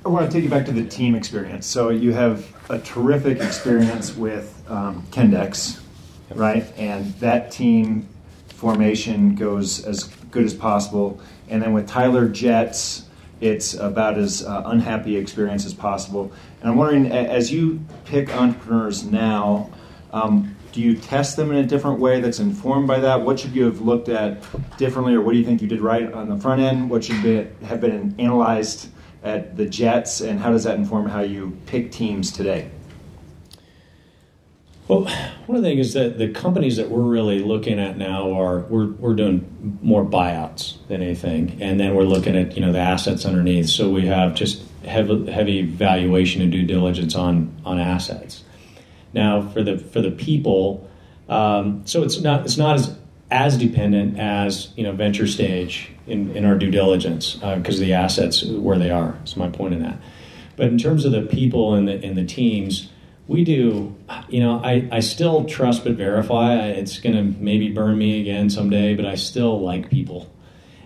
I 0.05 0.07
want 0.07 0.25
to 0.25 0.31
take 0.31 0.45
you 0.45 0.49
back 0.49 0.65
to 0.67 0.71
the 0.71 0.85
team 0.85 1.13
experience. 1.13 1.67
So 1.67 1.89
you 1.89 2.13
have 2.13 2.47
a 2.69 2.79
terrific 2.79 3.41
experience 3.41 4.15
with 4.15 4.63
um, 4.69 5.05
Chemdex, 5.11 5.81
right? 6.33 6.65
And 6.77 7.13
that 7.15 7.51
team 7.51 8.07
formation 8.47 9.35
goes 9.35 9.83
as 9.85 10.05
good 10.31 10.45
as 10.45 10.53
possible. 10.53 11.19
And 11.49 11.61
then 11.61 11.73
with 11.73 11.85
Tyler 11.85 12.29
Jets, 12.29 13.07
it's 13.41 13.73
about 13.73 14.17
as 14.17 14.45
uh, 14.45 14.63
unhappy 14.67 15.17
experience 15.17 15.65
as 15.65 15.73
possible. 15.73 16.31
And 16.61 16.69
I'm 16.69 16.77
wondering, 16.77 17.11
as 17.11 17.51
you 17.51 17.81
pick 18.05 18.33
entrepreneurs 18.33 19.03
now, 19.03 19.69
um, 20.13 20.55
do 20.71 20.79
you 20.79 20.95
test 20.95 21.35
them 21.35 21.51
in 21.51 21.57
a 21.57 21.67
different 21.67 21.99
way 21.99 22.21
that's 22.21 22.39
informed 22.39 22.87
by 22.87 22.99
that? 23.01 23.21
What 23.21 23.39
should 23.39 23.53
you 23.53 23.65
have 23.65 23.81
looked 23.81 24.07
at 24.07 24.41
differently, 24.77 25.13
or 25.15 25.21
what 25.21 25.33
do 25.33 25.39
you 25.39 25.45
think 25.45 25.61
you 25.61 25.67
did 25.67 25.81
right 25.81 26.11
on 26.13 26.29
the 26.29 26.37
front 26.37 26.61
end? 26.61 26.89
What 26.89 27.03
should 27.03 27.21
be, 27.21 27.47
have 27.65 27.81
been 27.81 28.15
analyzed 28.17 28.89
at 29.23 29.57
the 29.57 29.65
Jets, 29.65 30.21
and 30.21 30.39
how 30.39 30.51
does 30.51 30.63
that 30.63 30.75
inform 30.75 31.07
how 31.07 31.21
you 31.21 31.57
pick 31.65 31.91
teams 31.91 32.31
today? 32.31 32.69
Well, 34.87 35.03
one 35.45 35.57
of 35.57 35.63
the 35.63 35.69
things 35.69 35.87
is 35.87 35.93
that 35.93 36.17
the 36.17 36.29
companies 36.29 36.77
that 36.77 36.89
we're 36.89 37.03
really 37.03 37.39
looking 37.39 37.79
at 37.79 37.97
now 37.97 38.31
are 38.31 38.61
we're, 38.61 38.87
we're 38.87 39.13
doing 39.13 39.77
more 39.83 40.03
buyouts 40.03 40.77
than 40.87 41.03
anything, 41.03 41.61
and 41.61 41.79
then 41.79 41.93
we're 41.93 42.03
looking 42.03 42.35
at 42.35 42.55
you 42.55 42.61
know 42.61 42.71
the 42.71 42.79
assets 42.79 43.25
underneath. 43.25 43.69
So 43.69 43.89
we 43.89 44.07
have 44.07 44.33
just 44.33 44.63
heavy, 44.85 45.31
heavy 45.31 45.61
valuation 45.61 46.41
and 46.41 46.51
due 46.51 46.65
diligence 46.65 47.15
on 47.15 47.55
on 47.65 47.79
assets. 47.79 48.43
Now 49.13 49.47
for 49.49 49.61
the 49.61 49.77
for 49.77 50.01
the 50.01 50.11
people, 50.11 50.89
um, 51.27 51.83
so 51.85 52.01
it's 52.01 52.19
not 52.19 52.45
it's 52.45 52.57
not 52.57 52.75
as 52.75 52.97
as 53.31 53.57
dependent 53.57 54.19
as 54.19 54.69
you 54.75 54.83
know 54.83 54.91
venture 54.91 55.27
stage 55.27 55.91
in, 56.07 56.35
in 56.35 56.45
our 56.45 56.55
due 56.55 56.71
diligence 56.71 57.35
because 57.35 57.77
uh, 57.77 57.83
the 57.83 57.93
assets 57.93 58.43
where 58.43 58.77
they 58.77 58.89
are. 58.89 59.17
Is 59.23 59.37
my 59.37 59.49
point 59.49 59.73
in 59.73 59.83
that. 59.83 59.99
But 60.55 60.67
in 60.67 60.77
terms 60.77 61.05
of 61.05 61.11
the 61.11 61.21
people 61.21 61.73
and 61.73 61.87
the 61.87 62.03
and 62.03 62.17
the 62.17 62.25
teams 62.25 62.89
we 63.29 63.43
do 63.43 63.95
you 64.27 64.41
know 64.41 64.59
i, 64.63 64.89
I 64.91 64.99
still 64.99 65.45
trust 65.45 65.85
but 65.85 65.93
verify 65.93 66.55
it's 66.55 66.99
to 66.99 67.21
maybe 67.39 67.71
burn 67.71 67.97
me 67.97 68.19
again 68.19 68.49
someday 68.49 68.95
but 68.95 69.05
i 69.05 69.15
still 69.15 69.61
like 69.61 69.89
people 69.89 70.29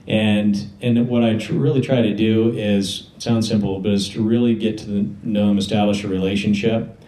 and 0.08 0.70
and 0.82 1.08
what 1.08 1.24
i 1.24 1.38
tr- 1.38 1.54
really 1.54 1.80
try 1.80 2.02
to 2.02 2.14
do 2.14 2.52
is 2.52 3.10
sounds 3.18 3.48
simple 3.48 3.80
but 3.80 3.94
is 3.94 4.10
to 4.10 4.22
really 4.22 4.54
get 4.56 4.78
to 4.80 4.86
the, 4.86 5.10
know 5.24 5.48
them 5.48 5.58
establish 5.58 6.04
a 6.04 6.08
relationship 6.08 7.00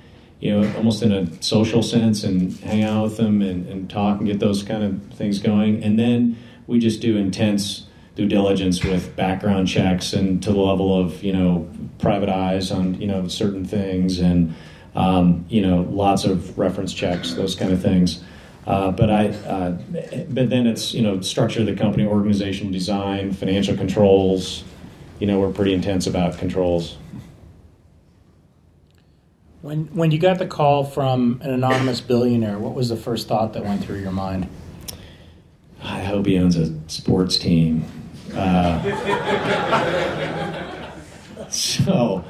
you 0.46 0.52
know 0.52 0.76
almost 0.78 1.02
in 1.02 1.12
a 1.12 1.44
social 1.44 1.82
sense 1.82 2.24
and 2.24 2.54
hang 2.60 2.84
out 2.84 3.04
with 3.04 3.18
them 3.18 3.42
and, 3.42 3.68
and 3.68 3.90
talk 3.90 4.20
and 4.20 4.28
get 4.28 4.40
those 4.40 4.64
kind 4.64 4.84
of 4.84 5.18
things 5.18 5.40
going 5.40 5.84
and 5.84 5.98
then 5.98 6.38
we 6.68 6.80
just 6.80 7.02
do 7.02 7.18
intense 7.18 7.88
due 8.16 8.28
diligence 8.28 8.84
with 8.84 9.16
background 9.16 9.68
checks 9.68 10.14
and 10.14 10.42
to 10.42 10.52
the 10.52 10.60
level 10.60 10.98
of 10.98 11.24
you 11.24 11.34
know 11.34 11.70
private 12.00 12.30
eyes 12.30 12.72
on 12.72 13.00
you 13.02 13.08
know 13.08 13.28
certain 13.28 13.66
things 13.66 14.20
and 14.20 14.56
um, 14.96 15.46
you 15.50 15.62
know, 15.62 15.82
lots 15.92 16.24
of 16.24 16.58
reference 16.58 16.94
checks, 16.94 17.34
those 17.34 17.56
kind 17.56 17.72
of 17.72 17.82
things. 17.82 18.24
Uh, 18.66 18.92
but 18.92 19.12
I, 19.12 19.28
uh, 19.28 19.72
but 20.30 20.50
then 20.50 20.66
it's 20.66 20.94
you 20.94 21.02
know, 21.02 21.22
structure 21.22 21.60
of 21.60 21.66
the 21.68 21.76
company, 21.76 22.06
organizational 22.06 22.72
design, 22.72 23.32
financial 23.34 23.76
controls. 23.76 24.64
You 25.20 25.28
know, 25.28 25.40
we're 25.40 25.52
pretty 25.52 25.74
intense 25.74 26.08
about 26.08 26.38
controls. 26.38 26.98
When 29.66 29.86
when 29.96 30.12
you 30.12 30.20
got 30.20 30.38
the 30.38 30.46
call 30.46 30.84
from 30.84 31.42
an 31.42 31.50
anonymous 31.50 32.00
billionaire, 32.00 32.60
what 32.60 32.76
was 32.76 32.90
the 32.90 32.96
first 32.96 33.28
thought 33.28 33.54
that 33.54 33.66
went 33.66 33.84
through 33.84 33.98
your 33.98 34.12
mind? 34.12 34.48
I 35.82 36.04
hope 36.04 36.28
he 36.28 36.38
owns 36.38 36.56
a 36.56 36.72
sports 36.88 37.40
team. 37.40 37.84
Uh, 38.32 38.80
so, 41.50 42.24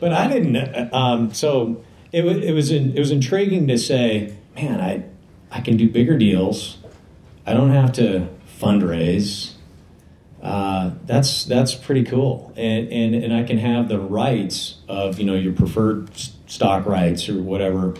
but 0.00 0.14
I 0.14 0.28
didn't. 0.28 0.94
Um, 0.94 1.34
so 1.34 1.84
it, 2.10 2.24
it 2.24 2.54
was 2.54 2.70
in, 2.70 2.96
it 2.96 2.98
was 2.98 3.10
intriguing 3.10 3.68
to 3.68 3.76
say, 3.76 4.34
man, 4.56 4.80
I 4.80 5.04
I 5.50 5.60
can 5.60 5.76
do 5.76 5.90
bigger 5.90 6.16
deals. 6.16 6.78
I 7.44 7.52
don't 7.52 7.72
have 7.72 7.92
to 7.94 8.30
fundraise. 8.58 9.56
Uh, 10.42 10.92
that's 11.04 11.44
that's 11.46 11.74
pretty 11.74 12.04
cool, 12.04 12.52
and, 12.56 12.88
and 12.92 13.14
and 13.14 13.34
I 13.34 13.42
can 13.42 13.58
have 13.58 13.88
the 13.88 13.98
rights 13.98 14.76
of 14.88 15.18
you 15.18 15.24
know 15.24 15.34
your 15.34 15.52
preferred 15.52 16.10
stock 16.46 16.86
rights 16.86 17.28
or 17.28 17.42
whatever 17.42 17.94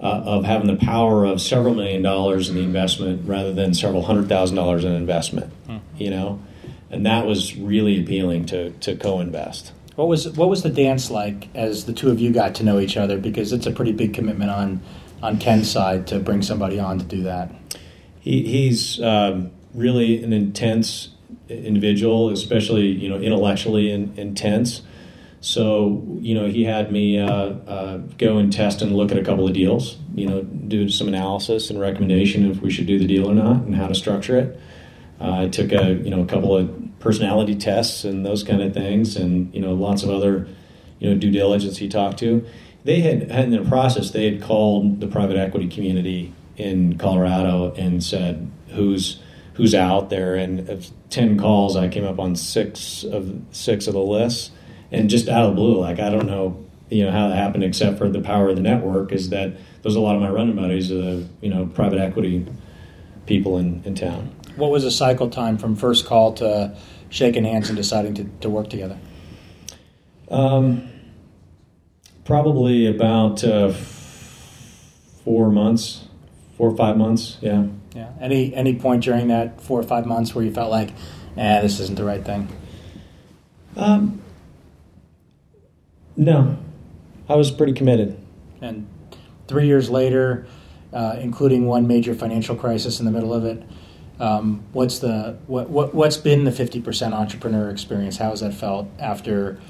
uh, 0.00 0.22
of 0.24 0.44
having 0.44 0.66
the 0.66 0.76
power 0.76 1.24
of 1.24 1.40
several 1.40 1.74
million 1.74 2.02
dollars 2.02 2.48
in 2.48 2.56
the 2.56 2.62
investment 2.62 3.28
rather 3.28 3.52
than 3.52 3.74
several 3.74 4.02
hundred 4.02 4.28
thousand 4.28 4.56
dollars 4.56 4.84
in 4.84 4.92
investment. 4.92 5.52
Hmm. 5.66 5.78
You 5.96 6.10
know, 6.10 6.42
and 6.90 7.06
that 7.06 7.26
was 7.26 7.56
really 7.56 8.02
appealing 8.02 8.46
to 8.46 8.70
to 8.70 8.96
co-invest. 8.96 9.72
What 9.94 10.08
was 10.08 10.28
what 10.30 10.48
was 10.48 10.64
the 10.64 10.70
dance 10.70 11.10
like 11.10 11.48
as 11.54 11.86
the 11.86 11.92
two 11.92 12.10
of 12.10 12.18
you 12.18 12.32
got 12.32 12.56
to 12.56 12.64
know 12.64 12.80
each 12.80 12.96
other? 12.96 13.18
Because 13.18 13.52
it's 13.52 13.66
a 13.66 13.70
pretty 13.70 13.92
big 13.92 14.14
commitment 14.14 14.50
on 14.50 14.82
on 15.22 15.38
Ken's 15.38 15.70
side 15.70 16.08
to 16.08 16.18
bring 16.18 16.42
somebody 16.42 16.80
on 16.80 16.98
to 16.98 17.04
do 17.04 17.22
that. 17.22 17.50
He, 18.20 18.42
he's 18.42 19.00
um, 19.00 19.52
really 19.74 20.22
an 20.22 20.32
intense 20.32 21.13
individual, 21.48 22.30
especially 22.30 22.86
you 22.86 23.08
know 23.08 23.16
intellectually 23.16 23.90
in, 23.90 24.14
intense. 24.16 24.82
So 25.40 26.02
you 26.20 26.34
know 26.34 26.46
he 26.46 26.64
had 26.64 26.90
me 26.90 27.18
uh, 27.18 27.28
uh, 27.28 27.96
go 28.18 28.38
and 28.38 28.52
test 28.52 28.82
and 28.82 28.96
look 28.96 29.12
at 29.12 29.18
a 29.18 29.24
couple 29.24 29.46
of 29.46 29.52
deals. 29.52 29.98
You 30.14 30.26
know, 30.26 30.42
do 30.42 30.88
some 30.88 31.08
analysis 31.08 31.70
and 31.70 31.80
recommendation 31.80 32.50
if 32.50 32.62
we 32.62 32.70
should 32.70 32.86
do 32.86 32.98
the 32.98 33.06
deal 33.06 33.30
or 33.30 33.34
not 33.34 33.62
and 33.62 33.74
how 33.74 33.88
to 33.88 33.94
structure 33.94 34.38
it. 34.38 34.60
Uh, 35.20 35.42
I 35.42 35.48
took 35.48 35.72
a 35.72 35.94
you 35.94 36.10
know 36.10 36.22
a 36.22 36.26
couple 36.26 36.56
of 36.56 36.72
personality 36.98 37.54
tests 37.54 38.04
and 38.04 38.24
those 38.24 38.42
kind 38.42 38.62
of 38.62 38.72
things, 38.72 39.16
and 39.16 39.54
you 39.54 39.60
know 39.60 39.74
lots 39.74 40.02
of 40.02 40.10
other 40.10 40.48
you 40.98 41.10
know 41.10 41.18
due 41.18 41.30
diligence 41.30 41.76
he 41.76 41.88
talked 41.88 42.18
to. 42.20 42.44
They 42.84 43.00
had, 43.00 43.30
had 43.30 43.44
in 43.44 43.50
the 43.50 43.68
process 43.68 44.10
they 44.10 44.30
had 44.30 44.42
called 44.42 45.00
the 45.00 45.06
private 45.06 45.36
equity 45.36 45.68
community 45.68 46.34
in 46.56 46.98
Colorado 46.98 47.72
and 47.74 48.02
said 48.02 48.50
who's 48.68 49.20
who's 49.54 49.74
out 49.74 50.10
there, 50.10 50.34
and 50.34 50.68
of 50.68 50.90
ten 51.10 51.38
calls 51.38 51.76
I 51.76 51.88
came 51.88 52.04
up 52.04 52.18
on 52.18 52.36
six 52.36 53.04
of 53.04 53.40
six 53.50 53.86
of 53.86 53.94
the 53.94 54.00
lists, 54.00 54.50
and 54.90 55.08
just 55.08 55.28
out 55.28 55.44
of 55.44 55.50
the 55.50 55.56
blue, 55.56 55.78
like 55.78 56.00
I 56.00 56.10
don't 56.10 56.26
know 56.26 56.64
you 56.90 57.04
know 57.04 57.10
how 57.10 57.28
that 57.28 57.36
happened 57.36 57.64
except 57.64 57.98
for 57.98 58.08
the 58.08 58.20
power 58.20 58.50
of 58.50 58.56
the 58.56 58.62
network 58.62 59.10
is 59.10 59.30
that 59.30 59.56
there's 59.82 59.96
a 59.96 60.00
lot 60.00 60.14
of 60.14 60.20
my 60.20 60.28
running 60.28 60.54
buddies 60.54 60.92
uh, 60.92 61.24
you 61.40 61.48
know 61.48 61.64
private 61.66 61.98
equity 61.98 62.46
people 63.26 63.56
in, 63.56 63.82
in 63.86 63.94
town 63.94 64.30
what 64.56 64.70
was 64.70 64.84
the 64.84 64.90
cycle 64.90 65.30
time 65.30 65.58
from 65.58 65.76
first 65.76 66.06
call 66.06 66.34
to 66.34 66.76
shaking 67.10 67.44
hands 67.44 67.68
and 67.68 67.76
deciding 67.76 68.14
to, 68.14 68.24
to 68.40 68.50
work 68.50 68.68
together? 68.68 68.98
Um, 70.28 70.88
probably 72.24 72.86
about 72.86 73.44
uh, 73.44 73.72
four 75.24 75.50
months, 75.50 76.06
four 76.56 76.70
or 76.70 76.76
five 76.76 76.96
months. 76.96 77.38
Yeah. 77.40 77.66
Yeah. 77.94 78.10
Any 78.20 78.54
any 78.54 78.74
point 78.74 79.04
during 79.04 79.28
that 79.28 79.60
four 79.60 79.78
or 79.78 79.84
five 79.84 80.04
months 80.04 80.34
where 80.34 80.44
you 80.44 80.52
felt 80.52 80.70
like, 80.70 80.90
nah, 81.36 81.60
this 81.60 81.78
isn't 81.80 81.96
the 81.96 82.04
right 82.04 82.24
thing? 82.24 82.48
Um, 83.76 84.20
no, 86.16 86.58
I 87.28 87.36
was 87.36 87.50
pretty 87.50 87.72
committed. 87.72 88.18
And 88.60 88.86
three 89.46 89.66
years 89.66 89.90
later, 89.90 90.46
uh, 90.92 91.16
including 91.20 91.66
one 91.66 91.86
major 91.86 92.14
financial 92.14 92.56
crisis 92.56 92.98
in 92.98 93.06
the 93.06 93.12
middle 93.12 93.32
of 93.32 93.44
it, 93.44 93.62
um, 94.20 94.64
what's 94.72 94.98
the 95.00 95.38
what, 95.46 95.70
what 95.70 95.94
what's 95.94 96.16
been 96.16 96.44
the 96.44 96.52
fifty 96.52 96.80
percent 96.80 97.14
entrepreneur 97.14 97.70
experience? 97.70 98.16
How 98.16 98.30
has 98.30 98.40
that 98.40 98.54
felt 98.54 98.88
after 98.98 99.60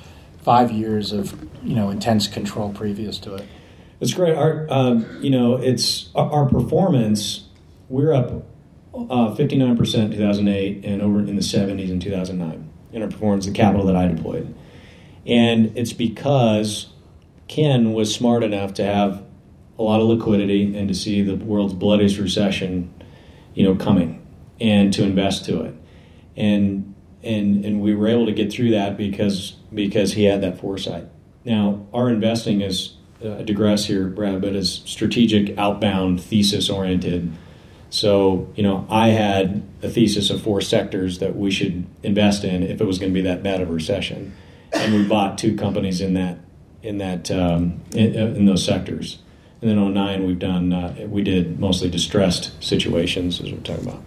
five 0.43 0.71
years 0.71 1.13
of 1.13 1.35
you 1.63 1.75
know 1.75 1.91
intense 1.91 2.27
control 2.27 2.73
previous 2.73 3.19
to 3.21 3.35
it? 3.35 3.47
It's 4.01 4.13
great. 4.13 4.37
Our 4.37 4.67
um, 4.71 5.19
you 5.23 5.31
know 5.31 5.57
it's 5.57 6.11
our 6.15 6.47
performance. 6.47 7.45
We're 7.89 8.15
up 8.15 8.47
uh, 8.95 9.35
fifty 9.35 9.57
nine 9.57 9.77
percent 9.77 10.13
in 10.13 10.19
two 10.19 10.25
thousand 10.25 10.49
eight 10.49 10.85
and 10.85 11.03
over 11.03 11.19
in 11.21 11.37
the 11.37 11.43
seventies 11.43 11.91
in 11.91 12.01
two 12.01 12.11
thousand 12.11 12.39
nine 12.39 12.71
in 12.93 13.03
our 13.03 13.09
performance, 13.09 13.47
the 13.47 13.53
capital 13.53 13.87
that 13.87 13.97
I 13.97 14.07
deployed, 14.07 14.55
and 15.27 15.77
it's 15.77 15.93
because 15.93 16.93
Ken 17.49 17.93
was 17.93 18.15
smart 18.15 18.43
enough 18.43 18.75
to 18.75 18.85
have 18.85 19.23
a 19.79 19.83
lot 19.83 20.01
of 20.01 20.07
liquidity 20.07 20.77
and 20.77 20.89
to 20.89 20.95
see 20.95 21.21
the 21.23 21.35
world's 21.35 21.75
bloodiest 21.75 22.19
recession, 22.19 22.95
you 23.55 23.65
know, 23.65 23.75
coming 23.75 24.25
and 24.61 24.93
to 24.93 25.03
invest 25.03 25.45
to 25.47 25.63
it. 25.63 25.75
And 26.37 26.95
and 27.23 27.65
and 27.65 27.81
we 27.83 27.95
were 27.95 28.09
able 28.09 28.27
to 28.27 28.33
get 28.33 28.53
through 28.53 28.71
that 28.71 28.97
because 28.97 29.57
because 29.73 30.13
he 30.13 30.25
had 30.25 30.41
that 30.43 30.61
foresight. 30.61 31.07
Now 31.45 31.87
our 31.93 32.09
investing 32.09 32.61
is 32.61 32.95
uh, 33.25 33.43
digress 33.43 33.87
here, 33.87 34.07
Brad, 34.07 34.41
but 34.41 34.55
is 34.55 34.83
strategic, 34.85 35.59
outbound, 35.59 36.23
thesis 36.23 36.71
oriented. 36.71 37.33
So 37.95 38.53
you 38.57 38.65
know, 38.65 38.89
I 38.91 39.11
had 39.11 39.63
a 39.81 39.89
thesis 39.89 40.29
of 40.29 40.43
four 40.43 40.61
sectors 40.61 41.21
that 41.21 41.37
we 41.37 41.53
should 41.53 41.87
invest 42.03 42.43
in 42.43 42.65
if 42.65 42.81
it 42.81 42.85
was 42.85 42.99
going 42.99 43.13
to 43.13 43.15
be 43.15 43.23
that 43.23 43.45
bad 43.45 43.61
of 43.61 43.71
a 43.71 43.73
recession, 43.73 44.35
and 44.73 44.95
we 44.95 45.05
bought 45.07 45.39
two 45.39 45.57
companies 45.57 46.01
in 46.01 46.15
that 46.15 46.39
in 46.83 46.99
that 46.99 47.31
um, 47.31 47.81
in, 47.95 48.17
uh, 48.17 48.35
in, 48.35 48.47
those 48.47 48.65
sectors. 48.65 49.21
And 49.61 49.71
then 49.71 49.79
on 49.79 49.95
09, 49.95 50.27
we've 50.27 50.41
done 50.41 50.73
uh, 50.73 51.07
we 51.07 51.23
did 51.23 51.61
mostly 51.61 51.89
distressed 51.89 52.61
situations, 52.61 53.41
as 53.41 53.53
we're 53.53 53.61
talking 53.61 53.87
about. 53.87 54.03